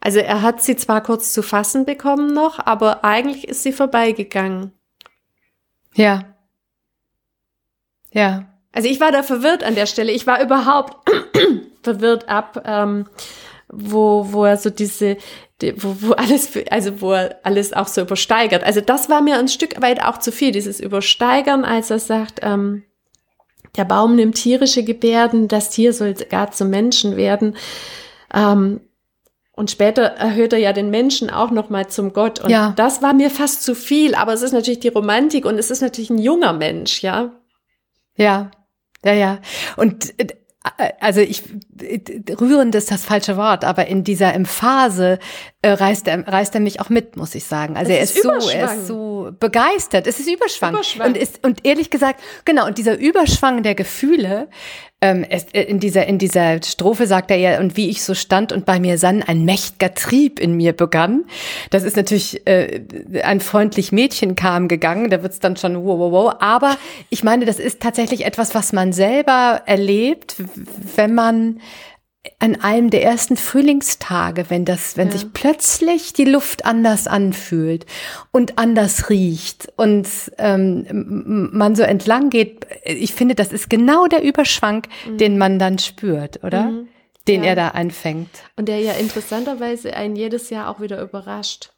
Also 0.00 0.20
er 0.20 0.42
hat 0.42 0.62
sie 0.62 0.76
zwar 0.76 1.02
kurz 1.02 1.32
zu 1.32 1.42
fassen 1.42 1.84
bekommen 1.84 2.32
noch, 2.32 2.58
aber 2.64 3.04
eigentlich 3.04 3.48
ist 3.48 3.62
sie 3.62 3.72
vorbeigegangen. 3.72 4.72
Ja. 5.94 6.34
Ja. 8.12 8.46
Also 8.72 8.88
ich 8.88 9.00
war 9.00 9.12
da 9.12 9.22
verwirrt 9.22 9.64
an 9.64 9.74
der 9.74 9.86
Stelle. 9.86 10.12
Ich 10.12 10.26
war 10.26 10.42
überhaupt 10.42 11.10
verwirrt 11.82 12.28
ab, 12.28 12.62
ähm, 12.64 13.06
wo, 13.68 14.32
wo 14.32 14.44
er 14.44 14.56
so 14.56 14.70
diese, 14.70 15.16
die, 15.60 15.74
wo, 15.82 15.96
wo 16.00 16.12
alles, 16.12 16.56
also 16.70 17.00
wo 17.00 17.12
er 17.12 17.40
alles 17.42 17.72
auch 17.72 17.88
so 17.88 18.00
übersteigert. 18.00 18.64
Also 18.64 18.80
das 18.80 19.10
war 19.10 19.20
mir 19.20 19.38
ein 19.38 19.48
Stück 19.48 19.80
weit 19.82 20.02
auch 20.02 20.18
zu 20.18 20.32
viel, 20.32 20.52
dieses 20.52 20.80
Übersteigern, 20.80 21.64
als 21.64 21.90
er 21.90 21.98
sagt, 21.98 22.40
ähm, 22.42 22.84
der 23.76 23.84
Baum 23.84 24.16
nimmt 24.16 24.36
tierische 24.36 24.84
Gebärden, 24.84 25.48
das 25.48 25.70
Tier 25.70 25.92
soll 25.92 26.14
gar 26.14 26.50
zum 26.50 26.70
Menschen 26.70 27.16
werden. 27.16 27.56
Ähm, 28.34 28.80
und 29.52 29.70
später 29.70 30.02
erhöht 30.02 30.52
er 30.52 30.58
ja 30.58 30.72
den 30.72 30.90
Menschen 30.90 31.28
auch 31.28 31.50
noch 31.50 31.68
mal 31.68 31.86
zum 31.88 32.12
Gott. 32.12 32.40
Und 32.40 32.50
ja. 32.50 32.72
das 32.76 33.02
war 33.02 33.12
mir 33.12 33.30
fast 33.30 33.62
zu 33.62 33.74
viel. 33.74 34.14
Aber 34.14 34.32
es 34.32 34.42
ist 34.42 34.52
natürlich 34.52 34.80
die 34.80 34.88
Romantik 34.88 35.44
und 35.44 35.58
es 35.58 35.70
ist 35.70 35.82
natürlich 35.82 36.10
ein 36.10 36.18
junger 36.18 36.52
Mensch, 36.52 37.02
ja. 37.02 37.32
Ja, 38.16 38.50
ja, 39.04 39.12
ja. 39.12 39.38
Und 39.76 40.18
äh, 40.18 40.28
also 41.00 41.20
ich 41.20 41.42
rührend 42.40 42.74
ist 42.74 42.90
das 42.90 43.04
falsche 43.04 43.36
Wort, 43.36 43.64
aber 43.64 43.86
in 43.86 44.04
dieser 44.04 44.34
Emphase 44.34 45.18
äh, 45.62 45.70
reißt 45.72 46.08
er 46.08 46.26
reißt 46.26 46.54
er 46.54 46.60
mich 46.60 46.80
auch 46.80 46.88
mit, 46.88 47.16
muss 47.16 47.34
ich 47.34 47.44
sagen. 47.44 47.76
Also 47.76 47.92
er 47.92 48.00
ist, 48.00 48.16
ist 48.16 48.22
so 48.22 48.50
er 48.50 48.64
ist 48.64 48.86
so 48.86 49.30
begeistert. 49.38 50.06
Es 50.06 50.18
ist 50.18 50.30
Überschwang. 50.30 50.72
Überschwang. 50.74 51.08
Und 51.08 51.16
ist 51.18 51.44
und 51.44 51.66
ehrlich 51.66 51.90
gesagt, 51.90 52.20
genau, 52.46 52.66
und 52.66 52.78
dieser 52.78 52.98
Überschwang 52.98 53.62
der 53.62 53.74
Gefühle, 53.74 54.48
ähm, 55.02 55.24
es, 55.28 55.44
äh, 55.52 55.62
in 55.62 55.78
dieser 55.78 56.06
in 56.06 56.16
dieser 56.16 56.62
Strophe 56.62 57.06
sagt 57.06 57.30
er 57.30 57.36
ja 57.36 57.60
und 57.60 57.76
wie 57.76 57.90
ich 57.90 58.02
so 58.02 58.14
stand 58.14 58.52
und 58.52 58.64
bei 58.64 58.80
mir 58.80 58.96
sann 58.96 59.22
ein 59.22 59.44
mächtiger 59.44 59.92
Trieb 59.92 60.40
in 60.40 60.54
mir 60.54 60.72
begann. 60.72 61.24
Das 61.68 61.82
ist 61.82 61.96
natürlich 61.96 62.46
äh, 62.46 62.80
ein 63.22 63.40
freundlich 63.40 63.92
Mädchen 63.92 64.36
kam 64.36 64.66
gegangen, 64.66 65.10
da 65.10 65.22
wird's 65.22 65.40
dann 65.40 65.58
schon 65.58 65.76
wow 65.84 65.98
wow 65.98 66.12
wow. 66.12 66.34
Aber 66.40 66.78
ich 67.10 67.22
meine, 67.22 67.44
das 67.44 67.58
ist 67.58 67.80
tatsächlich 67.80 68.24
etwas, 68.24 68.54
was 68.54 68.72
man 68.72 68.94
selber 68.94 69.60
erlebt, 69.66 70.36
wenn 70.96 71.14
man 71.14 71.60
an 72.38 72.56
einem 72.56 72.90
der 72.90 73.02
ersten 73.02 73.36
Frühlingstage, 73.36 74.46
wenn 74.48 74.64
das, 74.64 74.96
wenn 74.96 75.08
ja. 75.08 75.12
sich 75.12 75.32
plötzlich 75.32 76.12
die 76.12 76.26
Luft 76.26 76.66
anders 76.66 77.06
anfühlt 77.06 77.86
und 78.30 78.58
anders 78.58 79.08
riecht 79.08 79.72
und 79.76 80.06
ähm, 80.36 81.48
man 81.52 81.74
so 81.74 81.82
entlang 81.82 82.28
geht, 82.28 82.66
ich 82.84 83.14
finde, 83.14 83.34
das 83.34 83.52
ist 83.52 83.70
genau 83.70 84.06
der 84.06 84.22
Überschwang, 84.22 84.86
mhm. 85.06 85.18
den 85.18 85.38
man 85.38 85.58
dann 85.58 85.78
spürt, 85.78 86.44
oder? 86.44 86.64
Mhm. 86.64 86.88
Den 87.26 87.42
ja. 87.42 87.50
er 87.50 87.56
da 87.56 87.68
einfängt. 87.68 88.30
Und 88.56 88.68
der 88.68 88.80
ja 88.80 88.92
interessanterweise 88.92 89.94
einen 89.94 90.16
jedes 90.16 90.50
Jahr 90.50 90.68
auch 90.68 90.80
wieder 90.80 91.00
überrascht. 91.00 91.72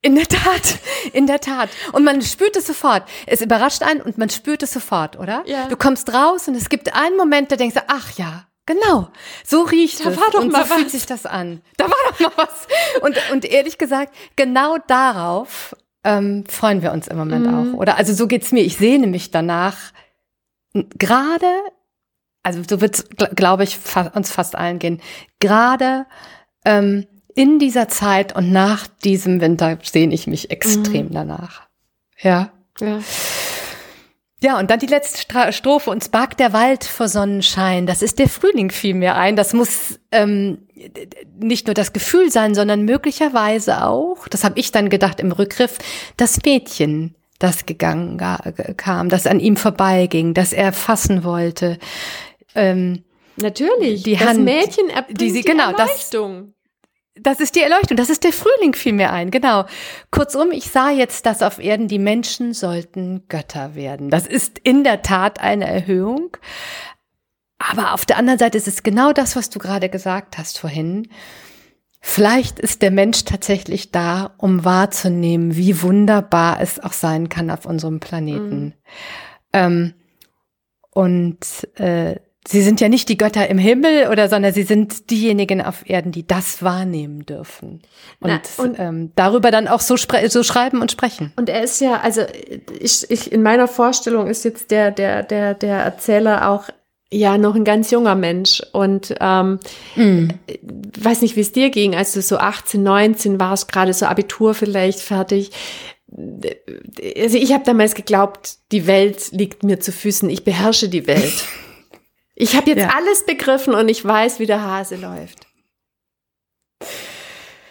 In 0.00 0.14
der 0.14 0.28
Tat, 0.28 0.78
in 1.12 1.26
der 1.26 1.40
Tat. 1.40 1.70
Und 1.92 2.04
man 2.04 2.20
spürt 2.22 2.56
es 2.56 2.66
sofort. 2.66 3.04
Es 3.26 3.40
überrascht 3.40 3.82
einen 3.82 4.02
und 4.02 4.18
man 4.18 4.30
spürt 4.30 4.62
es 4.62 4.72
sofort, 4.72 5.18
oder? 5.18 5.42
Ja. 5.46 5.68
Du 5.68 5.76
kommst 5.76 6.12
raus 6.12 6.48
und 6.48 6.54
es 6.54 6.68
gibt 6.68 6.94
einen 6.94 7.16
Moment, 7.16 7.50
da 7.50 7.56
denkst 7.56 7.74
du, 7.74 7.82
ach 7.88 8.16
ja, 8.18 8.46
Genau, 8.66 9.08
so 9.44 9.62
riecht 9.62 10.04
da 10.04 10.10
es. 10.10 10.16
War 10.16 10.30
doch 10.32 10.40
und 10.40 10.52
mal 10.52 10.64
so 10.64 10.70
was. 10.70 10.78
fühlt 10.78 10.90
sich 10.90 11.06
das 11.06 11.26
an. 11.26 11.60
Da 11.76 11.84
war 11.84 11.96
doch 12.08 12.20
mal 12.20 12.32
was. 12.36 12.66
Und, 13.02 13.16
und 13.32 13.44
ehrlich 13.44 13.76
gesagt, 13.76 14.14
genau 14.36 14.78
darauf 14.86 15.76
ähm, 16.02 16.44
freuen 16.48 16.82
wir 16.82 16.92
uns 16.92 17.08
im 17.08 17.16
Moment 17.16 17.46
mhm. 17.46 17.74
auch. 17.74 17.78
Oder 17.78 17.96
also 17.96 18.14
so 18.14 18.26
geht's 18.26 18.52
mir. 18.52 18.62
Ich 18.62 18.76
sehne 18.76 19.06
mich 19.06 19.30
danach 19.30 19.76
gerade, 20.98 21.46
also 22.42 22.62
so 22.68 22.80
wird's, 22.80 23.04
glaube 23.34 23.64
ich, 23.64 23.78
fa 23.78 24.12
uns 24.14 24.30
fast 24.30 24.56
allen 24.56 24.78
gehen. 24.78 25.00
Gerade 25.40 26.06
ähm, 26.64 27.06
in 27.34 27.58
dieser 27.58 27.88
Zeit 27.88 28.36
und 28.36 28.52
nach 28.52 28.86
diesem 28.86 29.40
Winter 29.40 29.78
sehne 29.82 30.14
ich 30.14 30.26
mich 30.26 30.50
extrem 30.50 31.08
mhm. 31.08 31.12
danach. 31.12 31.62
Ja. 32.20 32.50
Ja. 32.80 33.00
Ja, 34.42 34.58
und 34.58 34.70
dann 34.70 34.78
die 34.78 34.86
letzte 34.86 35.18
Stra 35.18 35.52
Strophe. 35.52 35.90
Uns 35.90 36.08
bargt 36.08 36.40
der 36.40 36.52
Wald 36.52 36.84
vor 36.84 37.08
Sonnenschein. 37.08 37.86
Das 37.86 38.02
ist 38.02 38.18
der 38.18 38.28
Frühling 38.28 38.70
fiel 38.70 38.94
mir 38.94 39.14
ein. 39.14 39.36
Das 39.36 39.54
muss 39.54 39.98
ähm, 40.10 40.58
nicht 41.38 41.66
nur 41.66 41.74
das 41.74 41.92
Gefühl 41.92 42.30
sein, 42.30 42.54
sondern 42.54 42.84
möglicherweise 42.84 43.84
auch, 43.84 44.28
das 44.28 44.44
habe 44.44 44.58
ich 44.58 44.70
dann 44.70 44.90
gedacht 44.90 45.20
im 45.20 45.32
Rückgriff, 45.32 45.78
das 46.16 46.40
Mädchen, 46.44 47.14
das 47.38 47.66
gegangen 47.66 48.20
kam, 48.76 49.08
das 49.08 49.26
an 49.26 49.40
ihm 49.40 49.56
vorbeiging, 49.56 50.34
das 50.34 50.52
er 50.52 50.72
fassen 50.72 51.24
wollte. 51.24 51.78
Ähm, 52.54 53.04
Natürlich, 53.36 54.02
die 54.02 54.16
das 54.16 54.28
Hand, 54.28 54.44
Mädchen 54.44 54.90
erbringt 54.90 55.20
die, 55.20 55.30
sie, 55.30 55.42
die 55.42 55.48
genau, 55.48 55.72
Erleuchtung. 55.72 56.52
Das, 56.52 56.63
das 57.20 57.40
ist 57.40 57.54
die 57.54 57.62
Erleuchtung, 57.62 57.96
das 57.96 58.10
ist 58.10 58.24
der 58.24 58.32
Frühling, 58.32 58.74
fiel 58.74 58.92
mir 58.92 59.12
ein, 59.12 59.30
genau. 59.30 59.66
Kurzum, 60.10 60.50
ich 60.50 60.70
sah 60.70 60.90
jetzt, 60.90 61.26
dass 61.26 61.42
auf 61.42 61.58
Erden 61.58 61.86
die 61.86 61.98
Menschen 61.98 62.54
sollten 62.54 63.28
Götter 63.28 63.74
werden. 63.74 64.10
Das 64.10 64.26
ist 64.26 64.58
in 64.58 64.82
der 64.84 65.02
Tat 65.02 65.40
eine 65.40 65.66
Erhöhung. 65.66 66.36
Aber 67.58 67.94
auf 67.94 68.04
der 68.04 68.18
anderen 68.18 68.38
Seite 68.38 68.58
ist 68.58 68.68
es 68.68 68.82
genau 68.82 69.12
das, 69.12 69.36
was 69.36 69.48
du 69.48 69.58
gerade 69.58 69.88
gesagt 69.88 70.38
hast 70.38 70.58
vorhin. 70.58 71.08
Vielleicht 72.00 72.58
ist 72.58 72.82
der 72.82 72.90
Mensch 72.90 73.24
tatsächlich 73.24 73.90
da, 73.90 74.34
um 74.36 74.64
wahrzunehmen, 74.64 75.56
wie 75.56 75.80
wunderbar 75.80 76.60
es 76.60 76.78
auch 76.78 76.92
sein 76.92 77.30
kann 77.30 77.48
auf 77.48 77.64
unserem 77.64 78.00
Planeten. 78.00 78.64
Mhm. 78.64 78.72
Ähm, 79.52 79.94
und 80.90 81.38
äh, 81.76 82.16
Sie 82.46 82.60
sind 82.60 82.80
ja 82.80 82.90
nicht 82.90 83.08
die 83.08 83.16
Götter 83.16 83.48
im 83.48 83.56
Himmel 83.56 84.08
oder, 84.08 84.28
sondern 84.28 84.52
sie 84.52 84.64
sind 84.64 85.10
diejenigen 85.10 85.62
auf 85.62 85.88
Erden, 85.88 86.12
die 86.12 86.26
das 86.26 86.62
wahrnehmen 86.62 87.24
dürfen 87.24 87.80
und, 88.20 88.30
Na, 88.30 88.40
und 88.62 88.78
ähm, 88.78 89.12
darüber 89.16 89.50
dann 89.50 89.66
auch 89.66 89.80
so, 89.80 89.96
so 89.96 90.42
schreiben 90.42 90.82
und 90.82 90.92
sprechen. 90.92 91.32
Und 91.36 91.48
er 91.48 91.62
ist 91.62 91.80
ja, 91.80 92.00
also 92.00 92.20
ich, 92.78 93.10
ich 93.10 93.32
in 93.32 93.42
meiner 93.42 93.66
Vorstellung 93.66 94.26
ist 94.26 94.44
jetzt 94.44 94.70
der 94.70 94.90
der 94.90 95.22
der 95.22 95.54
der 95.54 95.78
Erzähler 95.78 96.50
auch 96.50 96.68
ja 97.10 97.38
noch 97.38 97.54
ein 97.54 97.64
ganz 97.64 97.90
junger 97.90 98.14
Mensch 98.14 98.62
und 98.72 99.14
ähm, 99.20 99.58
mm. 99.96 100.28
weiß 101.00 101.22
nicht, 101.22 101.36
wie 101.36 101.40
es 101.40 101.52
dir 101.52 101.70
ging, 101.70 101.94
als 101.94 102.12
du 102.12 102.20
so 102.20 102.36
18, 102.36 102.82
19 102.82 103.40
warst, 103.40 103.70
gerade 103.70 103.94
so 103.94 104.06
Abitur 104.06 104.54
vielleicht 104.54 105.00
fertig. 105.00 105.50
Also 106.12 107.38
ich 107.38 107.52
habe 107.52 107.64
damals 107.64 107.94
geglaubt, 107.94 108.58
die 108.70 108.86
Welt 108.86 109.32
liegt 109.32 109.62
mir 109.62 109.80
zu 109.80 109.92
Füßen, 109.92 110.28
ich 110.28 110.44
beherrsche 110.44 110.88
die 110.88 111.06
Welt. 111.06 111.32
Ich 112.34 112.56
habe 112.56 112.68
jetzt 112.70 112.80
ja. 112.80 112.90
alles 112.96 113.24
begriffen 113.24 113.74
und 113.74 113.88
ich 113.88 114.04
weiß, 114.04 114.40
wie 114.40 114.46
der 114.46 114.62
Hase 114.62 114.96
läuft. 114.96 115.46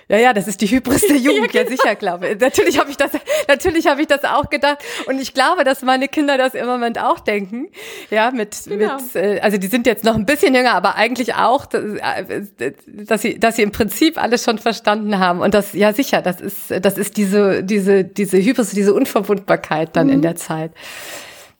Ja, 0.09 0.17
ja, 0.17 0.33
das 0.33 0.47
ist 0.47 0.61
die 0.61 0.67
Hybris 0.67 1.01
der 1.07 1.17
Jugend, 1.17 1.53
ja, 1.53 1.63
genau. 1.63 1.71
ja 1.71 1.77
sicher, 1.77 1.95
glaube 1.95 2.29
ich. 2.29 2.39
Natürlich 2.39 2.79
habe 2.79 2.91
ich 2.91 2.97
das, 2.97 3.11
natürlich 3.47 3.87
habe 3.87 4.01
ich 4.01 4.07
das 4.07 4.23
auch 4.25 4.49
gedacht 4.49 4.77
und 5.07 5.19
ich 5.19 5.33
glaube, 5.33 5.63
dass 5.63 5.81
meine 5.81 6.07
Kinder 6.07 6.37
das 6.37 6.53
im 6.53 6.65
Moment 6.65 6.99
auch 6.99 7.19
denken. 7.19 7.69
Ja, 8.09 8.31
mit, 8.31 8.55
genau. 8.65 8.97
mit, 8.97 9.15
äh, 9.15 9.39
also 9.39 9.57
die 9.57 9.67
sind 9.67 9.87
jetzt 9.87 10.03
noch 10.03 10.15
ein 10.15 10.25
bisschen 10.25 10.53
jünger, 10.53 10.73
aber 10.73 10.95
eigentlich 10.95 11.35
auch, 11.35 11.65
äh, 11.73 12.43
dass 12.87 13.21
sie, 13.21 13.39
dass 13.39 13.55
sie 13.55 13.63
im 13.63 13.71
Prinzip 13.71 14.21
alles 14.21 14.43
schon 14.43 14.59
verstanden 14.59 15.19
haben 15.19 15.41
und 15.41 15.53
das, 15.53 15.73
ja 15.73 15.93
sicher, 15.93 16.21
das 16.21 16.41
ist, 16.41 16.69
das 16.69 16.97
ist 16.97 17.17
diese, 17.17 17.63
diese, 17.63 18.03
diese 18.03 18.37
Hybris, 18.37 18.71
diese 18.71 18.93
Unverwundbarkeit 18.93 19.95
dann 19.95 20.07
mhm. 20.07 20.13
in 20.13 20.21
der 20.21 20.35
Zeit. 20.35 20.71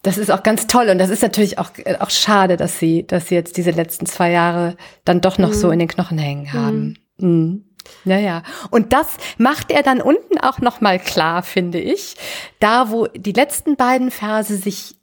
Das 0.03 0.17
ist 0.17 0.29
auch 0.29 0.43
ganz 0.43 0.67
toll 0.67 0.89
und 0.89 0.99
das 0.99 1.09
ist 1.09 1.23
natürlich 1.23 1.57
auch, 1.57 1.71
auch 1.99 2.09
schade, 2.09 2.57
dass 2.57 2.77
sie, 2.77 3.07
dass 3.07 3.29
sie 3.29 3.35
jetzt 3.35 3.57
diese 3.57 3.71
letzten 3.71 4.05
zwei 4.05 4.31
Jahre 4.31 4.75
dann 5.05 5.21
doch 5.21 5.37
noch 5.37 5.49
mhm. 5.49 5.53
so 5.53 5.71
in 5.71 5.79
den 5.79 5.87
Knochen 5.87 6.17
hängen 6.17 6.53
haben. 6.53 6.97
Mhm. 7.17 7.27
mhm. 7.27 7.65
Ja, 8.05 8.17
ja. 8.17 8.43
Und 8.69 8.93
das 8.93 9.07
macht 9.37 9.69
er 9.69 9.83
dann 9.83 10.01
unten 10.01 10.39
auch 10.39 10.59
noch 10.59 10.79
mal 10.79 10.99
klar, 10.99 11.43
finde 11.43 11.79
ich. 11.79 12.15
Da, 12.59 12.89
wo 12.91 13.07
die 13.07 13.33
letzten 13.33 13.75
beiden 13.75 14.09
Verse 14.09 14.55
sich 14.55 14.95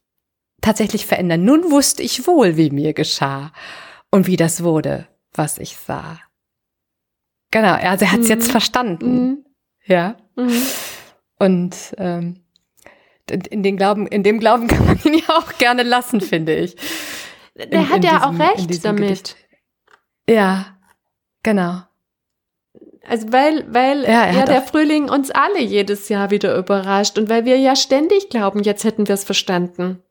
tatsächlich 0.61 1.07
verändern. 1.07 1.45
Nun 1.45 1.71
wusste 1.71 2.03
ich 2.03 2.27
wohl, 2.27 2.57
wie 2.57 2.71
mir 2.71 2.93
geschah 2.93 3.53
und 4.11 4.27
wie 4.27 4.37
das 4.37 4.63
wurde, 4.63 5.07
was 5.35 5.59
ich 5.59 5.77
sah. 5.77 6.21
Genau, 7.51 7.75
also 7.75 8.05
er 8.05 8.13
hat 8.13 8.21
es 8.21 8.27
mhm. 8.27 8.31
jetzt 8.31 8.51
verstanden. 8.51 9.13
Mhm. 9.13 9.45
Ja. 9.85 10.17
Mhm. 10.37 10.63
Und 11.39 11.77
ähm, 11.99 12.45
in, 13.31 13.63
den 13.63 13.77
Glauben, 13.77 14.07
in 14.07 14.23
dem 14.23 14.41
Glauben 14.41 14.67
kann 14.67 14.87
man 14.87 14.99
ihn 15.05 15.15
ja 15.15 15.37
auch 15.37 15.59
gerne 15.59 15.83
lassen, 15.83 16.21
finde 16.21 16.55
ich. 16.55 16.77
Der 17.55 17.89
hat 17.89 18.05
ja 18.05 18.29
auch 18.29 18.39
recht 18.39 18.85
damit. 18.85 19.03
Gedicht. 19.03 19.37
Ja, 20.29 20.79
genau. 21.43 21.83
Also 23.07 23.33
weil, 23.33 23.67
weil 23.73 24.05
ja, 24.05 24.31
ja 24.31 24.45
der 24.45 24.63
Frühling 24.63 25.11
uns 25.11 25.31
alle 25.31 25.61
jedes 25.61 26.09
Jahr 26.09 26.31
wieder 26.31 26.57
überrascht 26.57 27.19
und 27.19 27.29
weil 27.29 27.45
wir 27.45 27.59
ja 27.59 27.75
ständig 27.75 28.29
glauben, 28.29 28.63
jetzt 28.63 28.85
hätten 28.85 29.09
wir 29.09 29.15
es 29.15 29.25
verstanden. 29.25 30.03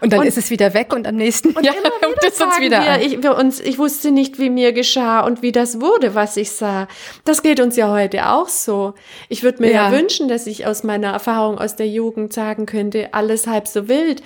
Und 0.00 0.12
dann 0.12 0.20
und, 0.20 0.26
ist 0.26 0.38
es 0.38 0.50
wieder 0.50 0.74
weg 0.74 0.92
und 0.92 1.06
am 1.06 1.16
nächsten 1.16 1.50
und 1.50 1.64
Jahr 1.64 1.74
kommt 2.02 2.16
es 2.26 2.40
uns 2.40 2.58
wieder 2.58 2.80
wir, 2.82 3.06
ich, 3.06 3.22
wir 3.22 3.36
uns, 3.36 3.60
ich 3.60 3.78
wusste 3.78 4.10
nicht, 4.10 4.38
wie 4.38 4.50
mir 4.50 4.72
geschah 4.72 5.20
und 5.20 5.42
wie 5.42 5.52
das 5.52 5.80
wurde, 5.80 6.14
was 6.14 6.36
ich 6.36 6.50
sah. 6.50 6.88
Das 7.24 7.42
geht 7.42 7.60
uns 7.60 7.76
ja 7.76 7.90
heute 7.90 8.28
auch 8.28 8.48
so. 8.48 8.94
Ich 9.28 9.42
würde 9.42 9.62
mir 9.62 9.70
ja. 9.70 9.90
ja 9.90 9.96
wünschen, 9.96 10.28
dass 10.28 10.46
ich 10.46 10.66
aus 10.66 10.82
meiner 10.82 11.12
Erfahrung 11.12 11.58
aus 11.58 11.76
der 11.76 11.88
Jugend 11.88 12.32
sagen 12.32 12.66
könnte, 12.66 13.14
alles 13.14 13.46
halb 13.46 13.68
so 13.68 13.88
wild. 13.88 14.22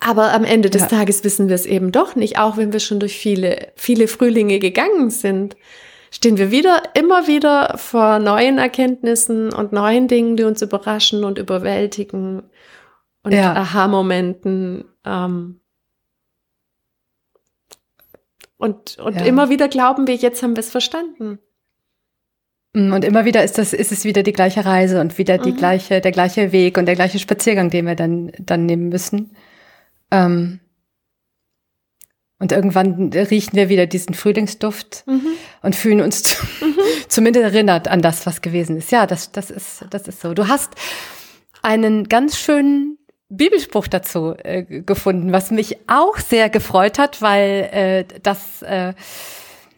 Aber 0.00 0.32
am 0.32 0.44
Ende 0.44 0.70
des 0.70 0.82
ja. 0.82 0.88
Tages 0.88 1.24
wissen 1.24 1.48
wir 1.48 1.54
es 1.54 1.66
eben 1.66 1.92
doch 1.92 2.14
nicht, 2.14 2.38
auch 2.38 2.56
wenn 2.56 2.72
wir 2.72 2.80
schon 2.80 3.00
durch 3.00 3.16
viele, 3.16 3.72
viele 3.76 4.08
Frühlinge 4.08 4.58
gegangen 4.58 5.10
sind. 5.10 5.56
Stehen 6.10 6.38
wir 6.38 6.50
wieder, 6.50 6.82
immer 6.94 7.26
wieder 7.26 7.76
vor 7.76 8.18
neuen 8.18 8.58
Erkenntnissen 8.58 9.52
und 9.52 9.72
neuen 9.72 10.08
Dingen, 10.08 10.36
die 10.36 10.44
uns 10.44 10.62
überraschen 10.62 11.24
und 11.24 11.38
überwältigen 11.38 12.44
und 13.22 13.32
ja. 13.32 13.54
Aha-Momenten. 13.54 14.84
Ähm, 15.04 15.60
und 18.56 18.98
und 18.98 19.16
ja. 19.16 19.24
immer 19.24 19.50
wieder 19.50 19.68
glauben 19.68 20.06
wir, 20.06 20.16
jetzt 20.16 20.42
haben 20.42 20.56
wir 20.56 20.60
es 20.60 20.70
verstanden. 20.70 21.38
Mm, 22.74 22.92
und 22.92 23.04
immer 23.04 23.24
wieder 23.24 23.44
ist 23.44 23.58
das, 23.58 23.72
ist 23.72 23.92
es 23.92 24.04
wieder 24.04 24.22
die 24.22 24.32
gleiche 24.32 24.64
Reise 24.64 25.00
und 25.00 25.18
wieder 25.18 25.38
die 25.38 25.52
mhm. 25.52 25.56
gleiche, 25.56 26.00
der 26.00 26.12
gleiche 26.12 26.52
Weg 26.52 26.76
und 26.76 26.86
der 26.86 26.96
gleiche 26.96 27.18
Spaziergang, 27.18 27.70
den 27.70 27.86
wir 27.86 27.94
dann, 27.94 28.32
dann 28.38 28.66
nehmen 28.66 28.88
müssen. 28.88 29.36
Ähm, 30.10 30.60
und 32.40 32.52
irgendwann 32.52 33.12
riechen 33.12 33.56
wir 33.56 33.68
wieder 33.68 33.86
diesen 33.86 34.14
Frühlingsduft 34.14 35.04
mhm. 35.06 35.26
und 35.62 35.74
fühlen 35.74 36.00
uns 36.00 36.36
mhm. 36.60 36.76
zumindest 37.08 37.44
erinnert 37.44 37.88
an 37.88 38.02
das, 38.02 38.26
was 38.26 38.42
gewesen 38.42 38.76
ist. 38.76 38.92
Ja, 38.92 39.06
das, 39.06 39.32
das 39.32 39.50
ist, 39.50 39.86
das 39.90 40.06
ist 40.06 40.20
so. 40.20 40.34
Du 40.34 40.46
hast 40.46 40.74
einen 41.62 42.08
ganz 42.08 42.38
schönen 42.38 42.97
Bibelspruch 43.28 43.88
dazu 43.88 44.34
äh, 44.42 44.62
gefunden, 44.62 45.32
was 45.32 45.50
mich 45.50 45.78
auch 45.86 46.18
sehr 46.18 46.48
gefreut 46.48 46.98
hat, 46.98 47.20
weil 47.20 47.68
äh, 47.72 48.04
das, 48.22 48.62
äh, 48.62 48.94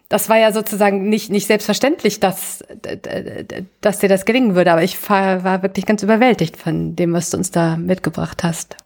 das 0.09 0.29
war 0.29 0.39
ja 0.39 0.53
sozusagen 0.53 1.09
nicht, 1.09 1.31
nicht 1.31 1.47
selbstverständlich, 1.47 2.21
dass, 2.21 2.65
dass 3.81 3.99
dir 3.99 4.09
das 4.09 4.25
gelingen 4.25 4.55
würde. 4.55 4.73
Aber 4.73 4.83
ich 4.83 5.11
war, 5.11 5.43
war 5.43 5.63
wirklich 5.63 5.87
ganz 5.87 6.03
überwältigt 6.03 6.57
von 6.57 6.95
dem, 6.95 7.13
was 7.13 7.31
du 7.31 7.39
uns 7.39 7.51
da 7.51 7.77
mitgebracht 7.77 8.45
hast. 8.45 8.77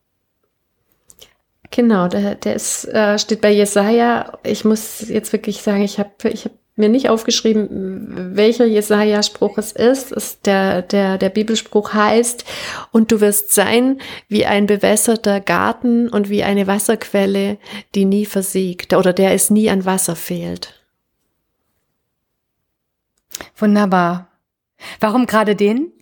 Genau, 1.70 2.08
der, 2.08 2.36
der 2.36 2.54
ist, 2.54 2.84
äh, 2.86 3.18
steht 3.18 3.40
bei 3.40 3.50
Jesaja. 3.50 4.38
Ich 4.44 4.64
muss 4.64 5.08
jetzt 5.08 5.32
wirklich 5.32 5.62
sagen, 5.62 5.82
ich 5.82 5.98
habe 5.98 6.10
ich 6.30 6.44
hab 6.44 6.52
mir 6.76 6.88
nicht 6.88 7.08
aufgeschrieben, 7.08 8.36
welcher 8.36 8.64
Jesaja-Spruch 8.64 9.58
es 9.58 9.72
ist. 9.72 10.10
Es 10.10 10.40
der, 10.40 10.82
der, 10.82 11.18
der 11.18 11.28
Bibelspruch 11.28 11.94
heißt, 11.94 12.44
und 12.90 13.12
du 13.12 13.20
wirst 13.20 13.52
sein 13.52 14.00
wie 14.28 14.44
ein 14.44 14.66
bewässerter 14.66 15.40
Garten 15.40 16.08
und 16.08 16.28
wie 16.30 16.42
eine 16.42 16.66
Wasserquelle, 16.66 17.58
die 17.94 18.04
nie 18.04 18.26
versiegt 18.26 18.92
oder 18.92 19.12
der 19.12 19.32
es 19.34 19.50
nie 19.50 19.70
an 19.70 19.84
Wasser 19.84 20.16
fehlt. 20.16 20.80
Wunderbar. 23.56 24.28
Warum 25.00 25.26
gerade 25.26 25.54
den? 25.54 25.92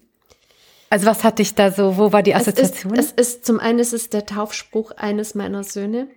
Also 0.88 1.06
was 1.06 1.24
hatte 1.24 1.42
ich 1.42 1.54
da 1.54 1.70
so, 1.70 1.96
wo 1.96 2.12
war 2.12 2.22
die 2.22 2.34
Assoziation? 2.34 2.94
Es 2.94 3.06
ist, 3.06 3.14
es 3.16 3.28
ist 3.28 3.46
zum 3.46 3.60
einen 3.60 3.78
ist 3.78 3.92
es 3.92 4.10
der 4.10 4.26
Taufspruch 4.26 4.90
eines 4.92 5.34
meiner 5.34 5.64
Söhne. 5.64 6.08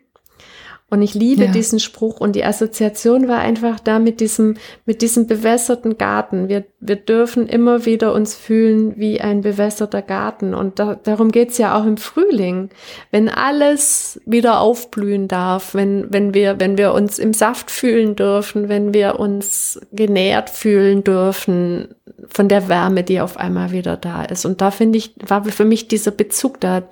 Und 0.88 1.02
ich 1.02 1.16
liebe 1.16 1.46
ja. 1.46 1.52
diesen 1.52 1.80
Spruch 1.80 2.20
und 2.20 2.36
die 2.36 2.46
Assoziation 2.46 3.28
war 3.28 3.40
einfach 3.40 3.80
da 3.80 3.98
mit 3.98 4.20
diesem, 4.20 4.56
mit 4.86 5.02
diesem 5.02 5.26
bewässerten 5.26 5.98
Garten. 5.98 6.48
Wir, 6.48 6.64
wir 6.80 6.96
dürfen 6.96 7.48
immer 7.48 7.86
wieder 7.86 8.14
uns 8.14 8.36
fühlen 8.36 8.94
wie 8.96 9.20
ein 9.20 9.42
bewässerter 9.42 10.04
Garten. 10.04 10.54
Und 10.54 10.78
da, 10.78 10.94
darum 10.94 11.32
geht's 11.32 11.58
ja 11.58 11.76
auch 11.76 11.86
im 11.86 11.98
Frühling. 11.98 12.70
Wenn 13.10 13.30
alles 13.30 14.22
wieder 14.28 14.60
aufblühen 14.60 15.28
darf, 15.28 15.74
wenn, 15.74 16.14
wenn 16.14 16.36
wir, 16.36 16.60
wenn 16.60 16.78
wir 16.78 16.94
uns 16.94 17.18
im 17.18 17.34
Saft 17.34 17.72
fühlen 17.72 18.16
dürfen, 18.16 18.70
wenn 18.70 18.94
wir 18.94 19.20
uns 19.20 19.82
genährt 19.92 20.52
fühlen 20.52 21.04
dürfen 21.04 21.96
von 22.28 22.48
der 22.48 22.70
Wärme, 22.70 23.04
die 23.04 23.22
auf 23.22 23.38
einmal 23.38 23.72
wieder 23.72 23.98
da 23.98 24.24
ist. 24.24 24.46
Und 24.46 24.62
da 24.62 24.70
finde 24.70 25.00
ich, 25.00 25.16
war 25.26 25.44
für 25.46 25.66
mich 25.66 25.88
dieser 25.88 26.12
Bezug 26.12 26.62
da, 26.62 26.84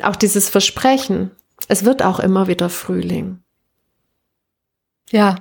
auch 0.00 0.14
dieses 0.14 0.48
Versprechen 0.48 1.32
es 1.66 1.84
wird 1.84 2.02
auch 2.02 2.20
immer 2.20 2.46
wieder 2.46 2.68
Frühling. 2.68 3.42
Ja. 5.10 5.36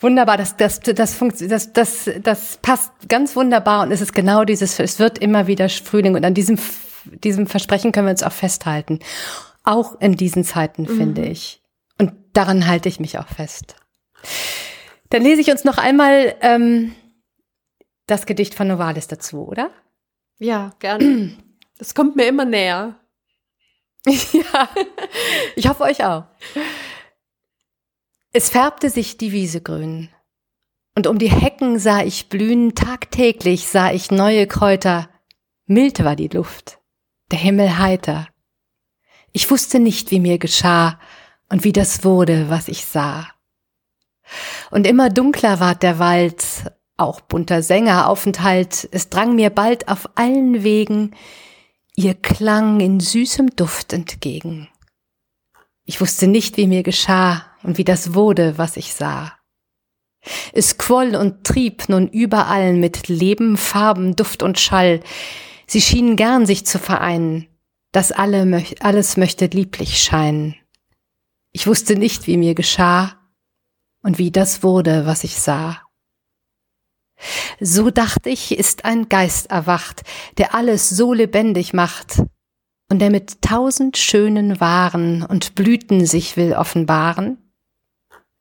Wunderbar, 0.00 0.36
das, 0.36 0.56
das, 0.56 0.80
das, 0.80 1.18
das, 1.18 1.72
das, 1.72 2.10
das 2.22 2.58
passt 2.62 2.92
ganz 3.08 3.36
wunderbar 3.36 3.82
und 3.82 3.92
es 3.92 4.00
ist 4.00 4.12
genau 4.12 4.44
dieses, 4.44 4.78
es 4.78 4.98
wird 4.98 5.18
immer 5.18 5.46
wieder 5.46 5.68
Frühling 5.68 6.14
und 6.14 6.24
an 6.24 6.34
diesem, 6.34 6.58
diesem 7.04 7.46
Versprechen 7.46 7.92
können 7.92 8.06
wir 8.06 8.12
uns 8.12 8.22
auch 8.22 8.32
festhalten. 8.32 8.98
Auch 9.64 10.00
in 10.00 10.16
diesen 10.16 10.42
Zeiten, 10.44 10.82
mhm. 10.82 10.96
finde 10.96 11.24
ich. 11.24 11.62
Und 11.98 12.12
daran 12.32 12.66
halte 12.66 12.88
ich 12.88 12.98
mich 12.98 13.18
auch 13.18 13.28
fest. 13.28 13.76
Dann 15.10 15.22
lese 15.22 15.40
ich 15.40 15.50
uns 15.50 15.62
noch 15.64 15.78
einmal 15.78 16.34
ähm, 16.40 16.94
das 18.06 18.26
Gedicht 18.26 18.54
von 18.54 18.66
Novalis 18.66 19.06
dazu, 19.06 19.46
oder? 19.46 19.70
Ja, 20.38 20.72
gerne. 20.78 21.36
Das 21.78 21.96
kommt 21.96 22.14
mir 22.14 22.28
immer 22.28 22.44
näher. 22.44 22.94
ja, 24.32 24.68
ich 25.54 25.68
hoffe 25.68 25.84
euch 25.84 26.04
auch. 26.04 26.24
Es 28.32 28.50
färbte 28.50 28.90
sich 28.90 29.18
die 29.18 29.32
Wiese 29.32 29.60
grün. 29.60 30.08
Und 30.94 31.06
um 31.06 31.18
die 31.18 31.30
Hecken 31.30 31.78
sah 31.78 32.02
ich 32.02 32.28
blühen, 32.28 32.74
tagtäglich 32.74 33.68
sah 33.68 33.92
ich 33.92 34.10
neue 34.10 34.46
Kräuter. 34.46 35.08
Mild 35.66 36.04
war 36.04 36.16
die 36.16 36.28
Luft, 36.28 36.78
der 37.30 37.38
Himmel 37.38 37.78
heiter. 37.78 38.28
Ich 39.32 39.50
wusste 39.50 39.78
nicht, 39.78 40.10
wie 40.10 40.20
mir 40.20 40.38
geschah 40.38 40.98
und 41.48 41.64
wie 41.64 41.72
das 41.72 42.04
wurde, 42.04 42.50
was 42.50 42.68
ich 42.68 42.84
sah. 42.84 43.28
Und 44.70 44.86
immer 44.86 45.10
dunkler 45.10 45.60
ward 45.60 45.82
der 45.82 45.98
Wald, 45.98 46.44
auch 46.96 47.20
bunter 47.20 47.62
Sängeraufenthalt, 47.62 48.88
es 48.92 49.08
drang 49.08 49.34
mir 49.34 49.50
bald 49.50 49.88
auf 49.88 50.10
allen 50.16 50.62
Wegen 50.62 51.14
ihr 51.94 52.14
Klang 52.14 52.80
in 52.80 53.00
süßem 53.00 53.50
Duft 53.56 53.92
entgegen. 53.92 54.68
Ich 55.84 56.00
wusste 56.00 56.26
nicht, 56.26 56.56
wie 56.56 56.66
mir 56.66 56.82
geschah 56.82 57.44
und 57.62 57.78
wie 57.78 57.84
das 57.84 58.14
wurde, 58.14 58.56
was 58.56 58.76
ich 58.76 58.94
sah. 58.94 59.38
Es 60.52 60.78
quoll 60.78 61.16
und 61.16 61.44
trieb 61.44 61.88
nun 61.88 62.08
überall 62.08 62.74
mit 62.74 63.08
Leben, 63.08 63.56
Farben, 63.56 64.14
Duft 64.14 64.42
und 64.42 64.58
Schall. 64.58 65.00
Sie 65.66 65.80
schienen 65.80 66.16
gern 66.16 66.46
sich 66.46 66.64
zu 66.64 66.78
vereinen, 66.78 67.48
das 67.90 68.12
alle, 68.12 68.64
alles 68.80 69.16
möchte 69.16 69.46
lieblich 69.46 70.00
scheinen. 70.00 70.54
Ich 71.50 71.66
wusste 71.66 71.96
nicht, 71.96 72.26
wie 72.26 72.36
mir 72.36 72.54
geschah 72.54 73.18
und 74.02 74.18
wie 74.18 74.30
das 74.30 74.62
wurde, 74.62 75.06
was 75.06 75.24
ich 75.24 75.38
sah. 75.38 75.82
So 77.60 77.90
dacht 77.90 78.26
ich, 78.26 78.58
ist 78.58 78.84
ein 78.84 79.08
Geist 79.08 79.50
erwacht, 79.50 80.02
der 80.38 80.54
alles 80.54 80.88
so 80.88 81.12
lebendig 81.12 81.72
macht 81.72 82.22
und 82.90 82.98
der 82.98 83.10
mit 83.10 83.42
tausend 83.42 83.96
schönen 83.96 84.60
Waren 84.60 85.22
und 85.22 85.54
Blüten 85.54 86.06
sich 86.06 86.36
will 86.36 86.54
offenbaren. 86.54 87.38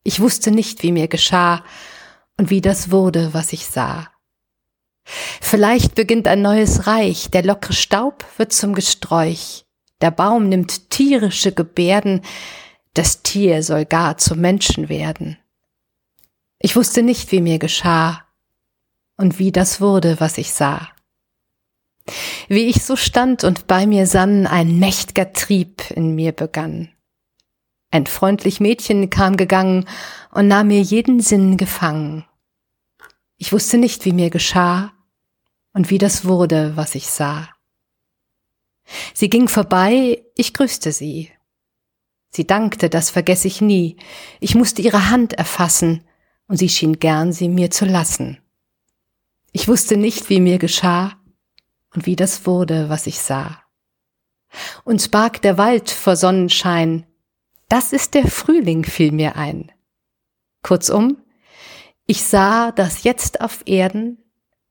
Ich 0.04 0.20
wusste 0.20 0.52
nicht, 0.52 0.84
wie 0.84 0.92
mir 0.92 1.08
geschah 1.08 1.64
und 2.38 2.50
wie 2.50 2.62
das 2.62 2.92
wurde, 2.92 3.34
was 3.34 3.54
ich 3.54 3.68
sah. 3.68 4.10
Vielleicht 5.04 5.96
beginnt 5.96 6.28
ein 6.28 6.42
neues 6.42 6.88
Reich, 6.88 7.30
der 7.30 7.44
lockere 7.44 7.74
Staub 7.74 8.26
wird 8.38 8.54
zum 8.54 8.74
Gesträuch, 8.74 9.66
der 10.02 10.12
Baum 10.12 10.50
nimmt 10.50 10.90
tierische 10.90 11.52
Gebärden, 11.52 12.22
das 12.94 13.24
Tier 13.24 13.64
soll 13.64 13.86
gar 13.86 14.18
zum 14.18 14.40
Menschen 14.40 14.90
werden. 14.90 15.38
Ich 16.60 16.76
wusste 16.76 17.04
nicht, 17.04 17.32
wie 17.32 17.42
mir 17.42 17.58
geschah 17.58 18.24
und 19.22 19.40
wie 19.40 19.52
das 19.52 19.80
wurde, 19.80 20.20
was 20.20 20.38
ich 20.38 20.52
sah. 20.52 20.90
Wie 22.48 22.66
ich 22.66 22.84
so 22.84 22.96
stand 22.96 23.44
und 23.44 23.68
bei 23.68 23.86
mir 23.86 24.08
sann, 24.08 24.48
ein 24.48 24.80
mächt'ger 24.80 25.32
Trieb 25.32 25.92
in 25.92 26.16
mir 26.16 26.32
begann. 26.32 26.90
Ein 27.92 28.08
freundlich 28.08 28.60
Mädchen 28.60 29.10
kam 29.10 29.38
gegangen 29.38 29.88
und 30.32 30.48
nahm 30.48 30.68
mir 30.68 30.82
jeden 30.82 31.20
Sinn 31.20 31.58
gefangen. 31.58 32.26
Ich 33.38 33.54
wusste 33.54 33.78
nicht, 33.78 34.06
wie 34.06 34.14
mir 34.14 34.30
geschah 34.30 34.92
und 35.74 35.90
wie 35.90 36.00
das 36.00 36.26
wurde, 36.26 36.76
was 36.76 36.96
ich 36.96 37.08
sah. 37.08 37.50
Sie 39.14 39.30
ging 39.30 39.48
vorbei, 39.48 40.24
ich 40.36 40.54
grüßte 40.54 40.92
sie. 40.92 41.32
Sie 42.32 42.48
dankte, 42.48 42.90
das 42.90 43.10
vergess 43.10 43.46
ich 43.46 43.62
nie. 43.62 43.98
Ich 44.40 44.56
musste 44.56 44.82
ihre 44.82 45.10
Hand 45.10 45.34
erfassen, 45.34 46.04
und 46.48 46.58
sie 46.58 46.70
schien 46.70 47.00
gern, 47.00 47.32
sie 47.32 47.48
mir 47.48 47.72
zu 47.72 47.86
lassen. 47.86 48.41
Ich 49.52 49.68
wusste 49.68 49.98
nicht, 49.98 50.30
wie 50.30 50.40
mir 50.40 50.58
geschah 50.58 51.14
und 51.94 52.06
wie 52.06 52.16
das 52.16 52.46
wurde, 52.46 52.90
was 52.90 53.08
ich 53.08 53.20
sah. 53.20 53.62
Uns 54.84 55.10
barg 55.10 55.42
der 55.42 55.58
Wald 55.58 55.90
vor 55.90 56.16
Sonnenschein, 56.16 57.06
das 57.70 57.94
ist 57.94 58.14
der 58.14 58.28
Frühling, 58.28 58.84
fiel 58.84 59.12
mir 59.12 59.36
ein. 59.36 59.72
Kurzum, 60.62 61.18
ich 62.06 62.24
sah, 62.24 62.72
dass 62.72 63.04
jetzt 63.04 63.42
auf 63.42 63.64
Erden 63.66 64.18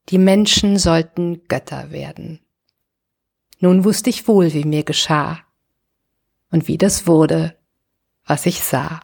die 0.09 0.19
Menschen 0.19 0.79
sollten 0.79 1.47
Götter 1.49 1.91
werden. 1.91 2.41
Nun 3.59 3.85
wusste 3.85 4.11
ich 4.11 4.29
wohl, 4.29 4.53
wie 4.53 4.65
mir 4.65 4.85
geschah 4.85 5.41
und 6.51 6.69
wie 6.69 6.79
das 6.79 7.07
wurde, 7.07 7.57
was 8.25 8.47
ich 8.47 8.61
sah. 8.61 9.01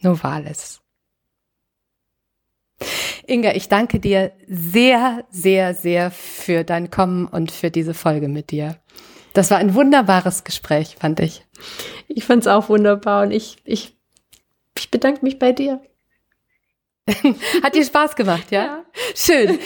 Novalis. 0.00 0.83
Inga, 3.26 3.54
ich 3.54 3.68
danke 3.68 4.00
dir 4.00 4.32
sehr, 4.48 5.24
sehr, 5.30 5.74
sehr 5.74 6.10
für 6.10 6.64
dein 6.64 6.90
Kommen 6.90 7.26
und 7.26 7.50
für 7.50 7.70
diese 7.70 7.94
Folge 7.94 8.28
mit 8.28 8.50
dir. 8.50 8.76
Das 9.32 9.50
war 9.50 9.58
ein 9.58 9.74
wunderbares 9.74 10.44
Gespräch, 10.44 10.96
fand 11.00 11.20
ich. 11.20 11.44
Ich 12.08 12.24
fand 12.24 12.42
es 12.42 12.46
auch 12.46 12.68
wunderbar 12.68 13.24
und 13.24 13.32
ich, 13.32 13.56
ich, 13.64 13.96
ich 14.78 14.90
bedanke 14.90 15.24
mich 15.24 15.38
bei 15.38 15.52
dir. 15.52 15.80
Hat 17.62 17.74
dir 17.74 17.84
Spaß 17.84 18.16
gemacht, 18.16 18.50
ja? 18.50 18.64
ja? 18.64 18.84
Schön. 19.14 19.58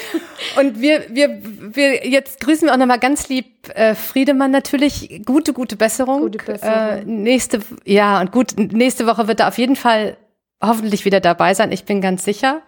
Und 0.59 0.81
wir, 0.81 1.07
wir, 1.11 1.40
wir 1.40 2.09
jetzt 2.09 2.40
grüßen 2.40 2.66
wir 2.66 2.72
auch 2.72 2.78
nochmal 2.78 2.98
ganz 2.98 3.28
lieb 3.28 3.46
äh, 3.74 3.94
Friedemann 3.94 4.50
natürlich. 4.50 5.22
Gute, 5.24 5.52
gute 5.52 5.76
Besserung. 5.76 6.22
Gute 6.22 6.38
Besserung. 6.38 6.74
Äh, 6.74 7.04
nächste, 7.04 7.61
ja, 7.85 8.20
und 8.20 8.33
gut, 8.33 8.59
nächste 8.59 9.07
Woche 9.07 9.28
wird 9.28 9.40
er 9.40 9.48
auf 9.48 9.59
jeden 9.59 9.76
Fall 9.76 10.16
hoffentlich 10.61 11.05
wieder 11.05 11.21
dabei 11.21 11.55
sein. 11.55 11.71
Ich 11.73 11.85
bin 11.85 12.01
ganz 12.01 12.25
sicher. 12.25 12.62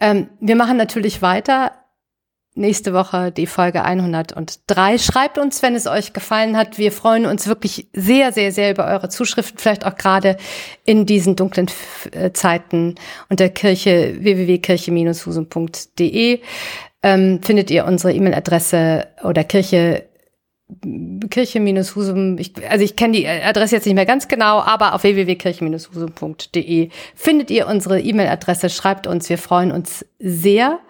Ähm, 0.00 0.28
wir 0.40 0.56
machen 0.56 0.76
natürlich 0.76 1.22
weiter. 1.22 1.70
Nächste 2.54 2.92
Woche 2.92 3.30
die 3.30 3.46
Folge 3.46 3.84
103. 3.84 4.98
Schreibt 4.98 5.38
uns, 5.38 5.62
wenn 5.62 5.76
es 5.76 5.86
euch 5.86 6.12
gefallen 6.12 6.56
hat. 6.56 6.76
Wir 6.76 6.90
freuen 6.90 7.26
uns 7.26 7.46
wirklich 7.46 7.86
sehr, 7.92 8.32
sehr, 8.32 8.50
sehr 8.50 8.72
über 8.72 8.86
eure 8.86 9.08
Zuschriften, 9.08 9.58
vielleicht 9.58 9.86
auch 9.86 9.94
gerade 9.94 10.36
in 10.84 11.06
diesen 11.06 11.36
dunklen 11.36 11.70
äh, 12.10 12.32
Zeiten 12.32 12.96
unter 13.28 13.48
Kirche 13.48 14.16
www.kirche-husum.de 14.18 16.40
ähm, 17.02 17.40
findet 17.42 17.70
ihr 17.70 17.84
unsere 17.84 18.12
E-Mail-Adresse 18.12 19.06
oder 19.22 19.44
Kirche 19.44 20.07
Kirche-Husum, 21.30 22.36
ich, 22.38 22.52
also 22.68 22.84
ich 22.84 22.94
kenne 22.94 23.16
die 23.16 23.26
Adresse 23.26 23.76
jetzt 23.76 23.86
nicht 23.86 23.94
mehr 23.94 24.04
ganz 24.04 24.28
genau, 24.28 24.60
aber 24.60 24.94
auf 24.94 25.02
www.kirche-husum.de 25.02 26.90
findet 27.14 27.50
ihr 27.50 27.66
unsere 27.66 28.00
E-Mail-Adresse, 28.00 28.68
schreibt 28.68 29.06
uns, 29.06 29.30
wir 29.30 29.38
freuen 29.38 29.72
uns 29.72 30.04
sehr. 30.18 30.80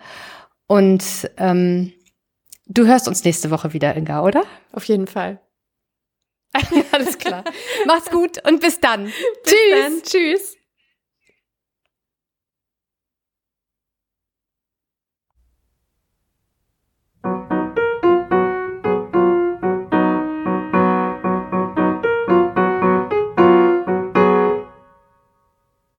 Und 0.66 1.30
ähm, 1.36 1.92
du 2.66 2.86
hörst 2.86 3.08
uns 3.08 3.24
nächste 3.24 3.50
Woche 3.50 3.72
wieder, 3.72 3.96
Inga, 3.96 4.22
oder? 4.22 4.42
Auf 4.72 4.84
jeden 4.84 5.06
Fall. 5.06 5.40
Alles 6.92 7.18
klar. 7.18 7.44
Mach's 7.86 8.10
gut 8.10 8.44
und 8.46 8.60
bis 8.60 8.80
dann. 8.80 9.04
bis 9.04 9.14
Tschüss. 9.44 9.84
Dann. 9.84 10.02
Tschüss. 10.02 10.57